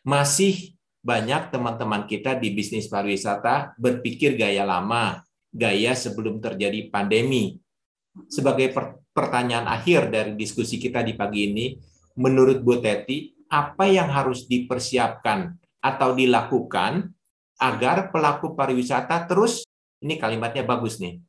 Masih 0.07 0.79
banyak 1.05 1.53
teman-teman 1.53 2.07
kita 2.07 2.39
di 2.39 2.55
bisnis 2.55 2.87
pariwisata 2.87 3.75
berpikir 3.77 4.39
gaya 4.39 4.63
lama, 4.63 5.21
gaya 5.51 5.93
sebelum 5.93 6.39
terjadi 6.39 6.89
pandemi. 6.89 7.59
Sebagai 8.31 8.71
pertanyaan 9.11 9.67
akhir 9.67 10.09
dari 10.09 10.33
diskusi 10.39 10.79
kita 10.79 11.03
di 11.03 11.19
pagi 11.19 11.51
ini, 11.51 11.67
menurut 12.15 12.63
Bu 12.63 12.79
Teti, 12.79 13.34
apa 13.49 13.85
yang 13.89 14.09
harus 14.11 14.47
dipersiapkan 14.49 15.55
atau 15.85 16.17
dilakukan 16.17 17.13
agar 17.61 18.11
pelaku 18.11 18.57
pariwisata 18.57 19.29
terus 19.31 19.63
ini 20.03 20.19
kalimatnya 20.19 20.67
bagus 20.67 20.99
nih 20.99 21.21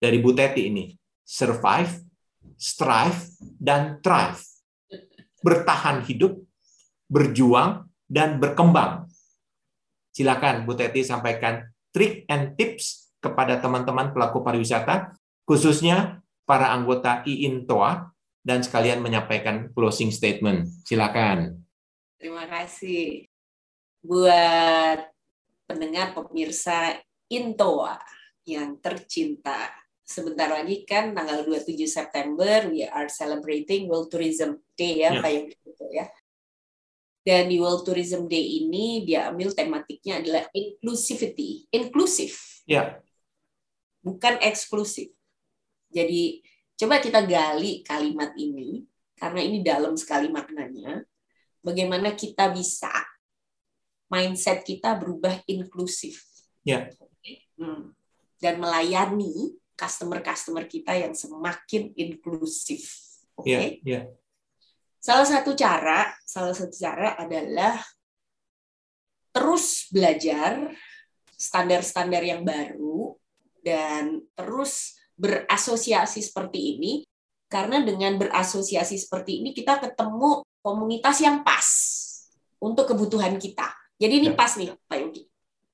dari 0.00 0.16
Bu 0.18 0.32
Teti 0.32 0.72
ini 0.72 0.88
survive, 1.30 2.02
strive 2.58 3.20
dan 3.38 4.02
thrive. 4.02 4.42
Bertahan 5.40 6.02
hidup, 6.04 6.36
berjuang 7.06 7.86
dan 8.10 8.42
berkembang. 8.42 9.06
Silakan 10.10 10.66
Bu 10.66 10.74
Teti 10.74 11.06
sampaikan 11.06 11.70
trik 11.94 12.26
and 12.26 12.58
tips 12.58 13.14
kepada 13.22 13.62
teman-teman 13.62 14.10
pelaku 14.10 14.42
pariwisata 14.42 15.14
khususnya 15.46 16.24
para 16.42 16.74
anggota 16.74 17.22
IINTOA 17.22 18.10
dan 18.40 18.64
sekalian 18.64 19.04
menyampaikan 19.04 19.68
closing 19.76 20.08
statement. 20.08 20.68
Silakan. 20.88 21.60
Terima 22.20 22.44
kasih 22.48 23.28
buat 24.00 25.08
pendengar 25.68 26.16
pemirsa 26.16 26.96
INTOA 27.28 28.00
yang 28.48 28.80
tercinta. 28.80 29.70
Sebentar 30.02 30.50
lagi 30.50 30.82
kan 30.82 31.14
tanggal 31.14 31.46
27 31.46 31.86
September 31.86 32.66
we 32.66 32.82
are 32.82 33.06
celebrating 33.06 33.86
World 33.86 34.10
Tourism 34.10 34.58
Day 34.74 35.06
ya, 35.06 35.14
yeah. 35.14 35.22
Pak 35.22 35.54
gitu 35.54 35.86
ya. 35.94 36.06
Dan 37.22 37.52
di 37.52 37.62
World 37.62 37.86
Tourism 37.86 38.26
Day 38.26 38.64
ini 38.66 39.06
dia 39.06 39.30
ambil 39.30 39.54
tematiknya 39.54 40.18
adalah 40.18 40.44
inclusivity, 40.50 41.70
inklusif. 41.70 42.64
Ya. 42.66 42.74
Yeah. 42.74 42.88
Bukan 44.02 44.40
eksklusif. 44.42 45.14
Jadi 45.92 46.42
coba 46.80 46.96
kita 46.96 47.20
gali 47.28 47.84
kalimat 47.84 48.32
ini 48.40 48.88
karena 49.20 49.40
ini 49.44 49.60
dalam 49.60 50.00
sekali 50.00 50.32
maknanya. 50.32 51.04
Bagaimana 51.60 52.16
kita 52.16 52.48
bisa 52.56 52.88
mindset 54.08 54.64
kita 54.64 54.96
berubah 54.96 55.44
inklusif. 55.44 56.24
Ya. 56.64 56.88
Hmm. 57.60 57.92
Dan 58.40 58.56
melayani 58.56 59.60
customer-customer 59.76 60.64
kita 60.64 60.96
yang 60.96 61.12
semakin 61.12 61.92
inklusif. 61.92 62.96
Oke. 63.36 63.44
Okay? 63.44 63.64
Ya, 63.84 63.92
ya. 63.92 64.02
Salah 65.00 65.28
satu 65.28 65.52
cara, 65.52 66.12
salah 66.24 66.56
satu 66.56 66.76
cara 66.76 67.16
adalah 67.16 67.76
terus 69.32 69.88
belajar 69.92 70.72
standar-standar 71.36 72.20
yang 72.20 72.44
baru 72.44 73.16
dan 73.64 74.20
terus 74.36 74.99
berasosiasi 75.20 76.24
seperti 76.24 76.80
ini 76.80 77.04
karena 77.52 77.84
dengan 77.84 78.16
berasosiasi 78.16 78.96
seperti 78.96 79.44
ini 79.44 79.52
kita 79.52 79.76
ketemu 79.82 80.40
komunitas 80.64 81.20
yang 81.20 81.44
pas 81.44 81.68
untuk 82.62 82.88
kebutuhan 82.88 83.36
kita. 83.36 83.68
Jadi 84.00 84.14
ini 84.24 84.28
ya. 84.32 84.36
pas 84.38 84.52
nih 84.56 84.72
Pak 84.72 84.96
Yogi. 84.96 85.22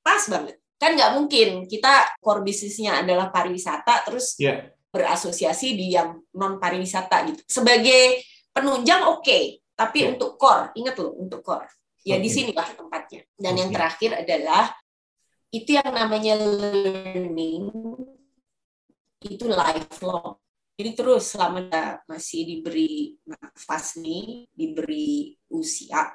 Pas 0.02 0.22
banget. 0.26 0.58
Kan 0.76 0.98
nggak 0.98 1.12
mungkin 1.14 1.48
kita 1.70 2.18
core 2.18 2.42
bisnisnya 2.42 3.06
adalah 3.06 3.30
pariwisata 3.30 4.02
terus 4.08 4.34
yeah. 4.42 4.66
berasosiasi 4.90 5.78
di 5.78 5.94
yang 5.94 6.18
non 6.34 6.58
pariwisata 6.58 7.22
gitu. 7.30 7.42
Sebagai 7.46 8.24
penunjang 8.50 9.06
oke, 9.06 9.22
okay, 9.22 9.62
tapi 9.78 10.04
yeah. 10.04 10.10
untuk 10.16 10.40
core, 10.40 10.74
ingat 10.74 10.96
loh 10.98 11.14
untuk 11.14 11.44
core. 11.44 11.68
Ya 12.02 12.18
okay. 12.18 12.24
di 12.24 12.30
sini 12.32 12.50
lah 12.56 12.66
tempatnya. 12.72 13.22
Dan 13.36 13.52
okay. 13.52 13.60
yang 13.62 13.70
terakhir 13.70 14.10
adalah 14.16 14.64
itu 15.54 15.70
yang 15.78 15.90
namanya 15.94 16.34
learning 16.40 17.70
itu 19.26 19.46
lifelong. 19.50 20.38
Jadi 20.76 20.90
terus 20.92 21.32
selama 21.32 21.72
masih 22.04 22.44
diberi 22.44 23.16
nafas 23.24 23.96
nih, 23.96 24.44
diberi 24.52 25.32
usia, 25.48 26.12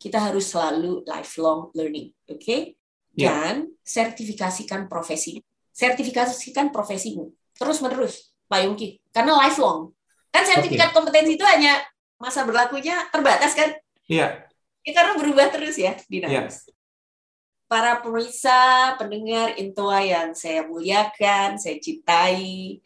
kita 0.00 0.16
harus 0.16 0.48
selalu 0.48 1.04
lifelong 1.04 1.68
learning, 1.76 2.08
oke? 2.24 2.40
Okay? 2.40 2.60
Yeah. 3.12 3.28
Dan 3.28 3.54
sertifikasikan 3.84 4.88
profesi, 4.88 5.44
sertifikasikan 5.68 6.72
profesimu 6.72 7.28
terus 7.60 7.84
menerus, 7.84 8.32
Pak 8.48 8.64
Yungki, 8.64 9.04
karena 9.12 9.36
lifelong. 9.36 9.92
Kan 10.32 10.48
sertifikat 10.48 10.90
okay. 10.90 10.96
kompetensi 10.96 11.36
itu 11.36 11.44
hanya 11.44 11.84
masa 12.16 12.48
berlakunya 12.48 13.04
terbatas 13.12 13.52
kan? 13.52 13.76
Iya. 14.08 14.48
Yeah. 14.48 14.88
Ya, 14.88 14.92
karena 14.96 15.12
berubah 15.20 15.52
terus 15.52 15.76
ya 15.76 15.92
dinamis. 16.08 16.64
Yeah. 16.64 16.79
Para 17.70 18.02
pemirsa, 18.02 18.98
pendengar 18.98 19.54
Intoa 19.54 20.02
yang 20.02 20.34
saya 20.34 20.66
muliakan, 20.66 21.54
saya 21.54 21.78
cintai, 21.78 22.82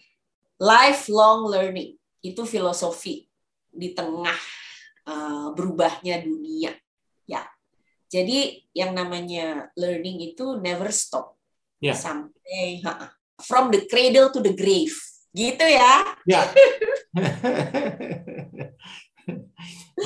lifelong 0.61 1.49
learning 1.49 1.97
itu 2.20 2.44
filosofi 2.44 3.25
di 3.73 3.97
tengah 3.97 4.37
uh, 5.09 5.57
berubahnya 5.57 6.20
dunia 6.20 6.77
Ya. 7.25 7.49
Jadi 8.12 8.68
yang 8.77 8.92
namanya 8.92 9.73
learning 9.75 10.37
itu 10.37 10.61
never 10.61 10.92
stop. 10.92 11.35
Ya. 11.81 11.97
Sampai 11.97 12.85
ha, 12.85 13.11
from 13.40 13.73
the 13.73 13.88
cradle 13.88 14.31
to 14.31 14.44
the 14.44 14.53
grave. 14.53 14.94
Gitu 15.35 15.64
ya. 15.64 16.14
Ya. 16.29 16.42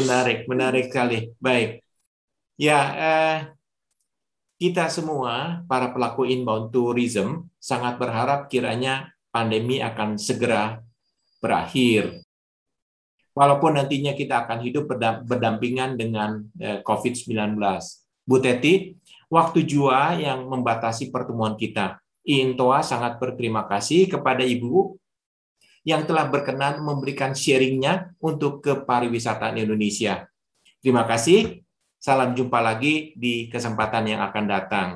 menarik, 0.01 0.49
menarik 0.49 0.89
sekali. 0.89 1.35
Baik. 1.37 1.85
Ya, 2.59 2.81
eh, 2.97 3.39
kita 4.59 4.91
semua 4.91 5.63
para 5.71 5.95
pelaku 5.95 6.27
inbound 6.27 6.75
tourism 6.75 7.47
sangat 7.63 7.97
berharap 7.97 8.51
kiranya 8.51 9.15
pandemi 9.31 9.79
akan 9.79 10.19
segera 10.19 10.83
berakhir 11.39 12.27
walaupun 13.39 13.79
nantinya 13.79 14.19
kita 14.19 14.43
akan 14.43 14.59
hidup 14.67 14.91
berdampingan 15.23 15.95
dengan 15.95 16.43
eh, 16.59 16.83
COVID-19. 16.83 17.55
Bu 18.27 18.43
Teti, 18.43 18.99
waktu 19.31 19.63
jua 19.63 20.19
yang 20.19 20.51
membatasi 20.51 21.15
pertemuan 21.15 21.55
kita. 21.55 22.03
Intoa 22.29 22.85
sangat 22.85 23.17
berterima 23.17 23.65
kasih 23.65 24.11
kepada 24.11 24.45
Ibu 24.45 25.01
yang 25.87 26.05
telah 26.05 26.29
berkenan 26.29 26.85
memberikan 26.85 27.33
sharingnya 27.33 28.13
untuk 28.21 28.61
kepariwisataan 28.61 29.57
Indonesia. 29.57 30.29
Terima 30.85 31.09
kasih. 31.09 31.65
Salam 32.09 32.33
jumpa 32.33 32.65
lagi 32.65 33.13
di 33.21 33.53
kesempatan 33.53 34.17
yang 34.17 34.25
akan 34.25 34.45
datang. 34.49 34.89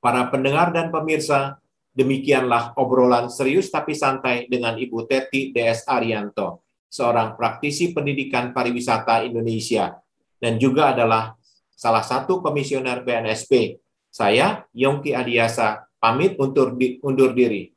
Para 0.00 0.32
pendengar 0.32 0.72
dan 0.72 0.88
pemirsa, 0.88 1.60
Demikianlah 1.90 2.78
obrolan 2.78 3.26
serius 3.26 3.66
tapi 3.66 3.98
santai 3.98 4.46
dengan 4.46 4.78
Ibu 4.78 5.10
Teti 5.10 5.50
DS 5.50 5.90
Arianto, 5.90 6.62
seorang 6.86 7.34
praktisi 7.34 7.90
pendidikan 7.90 8.54
pariwisata 8.54 9.26
Indonesia 9.26 9.98
dan 10.38 10.54
juga 10.56 10.94
adalah 10.94 11.34
salah 11.74 12.06
satu 12.06 12.38
komisioner 12.38 13.02
BNSP. 13.02 13.82
Saya, 14.06 14.64
Yongki 14.70 15.12
Adiasa, 15.12 15.86
pamit 15.98 16.38
untuk 16.38 16.78
di, 16.78 17.02
undur 17.02 17.34
diri. 17.34 17.74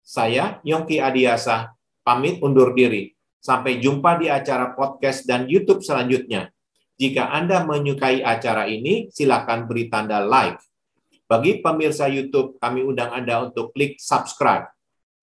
Saya, 0.00 0.58
Yongki 0.64 0.98
Adiasa, 0.98 1.72
pamit 2.00 2.40
undur 2.40 2.72
diri. 2.72 3.12
Sampai 3.42 3.82
jumpa 3.82 4.22
di 4.22 4.30
acara 4.30 4.70
podcast 4.70 5.26
dan 5.26 5.50
YouTube 5.50 5.82
selanjutnya. 5.82 6.54
Jika 6.94 7.34
Anda 7.34 7.66
menyukai 7.66 8.22
acara 8.22 8.70
ini, 8.70 9.10
silakan 9.10 9.66
beri 9.66 9.90
tanda 9.90 10.22
like 10.22 10.62
bagi 11.32 11.64
pemirsa 11.64 12.12
YouTube, 12.12 12.60
kami 12.60 12.84
undang 12.84 13.08
Anda 13.08 13.48
untuk 13.48 13.72
klik 13.72 13.96
subscribe. 13.96 14.68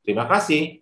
Terima 0.02 0.26
kasih. 0.26 0.82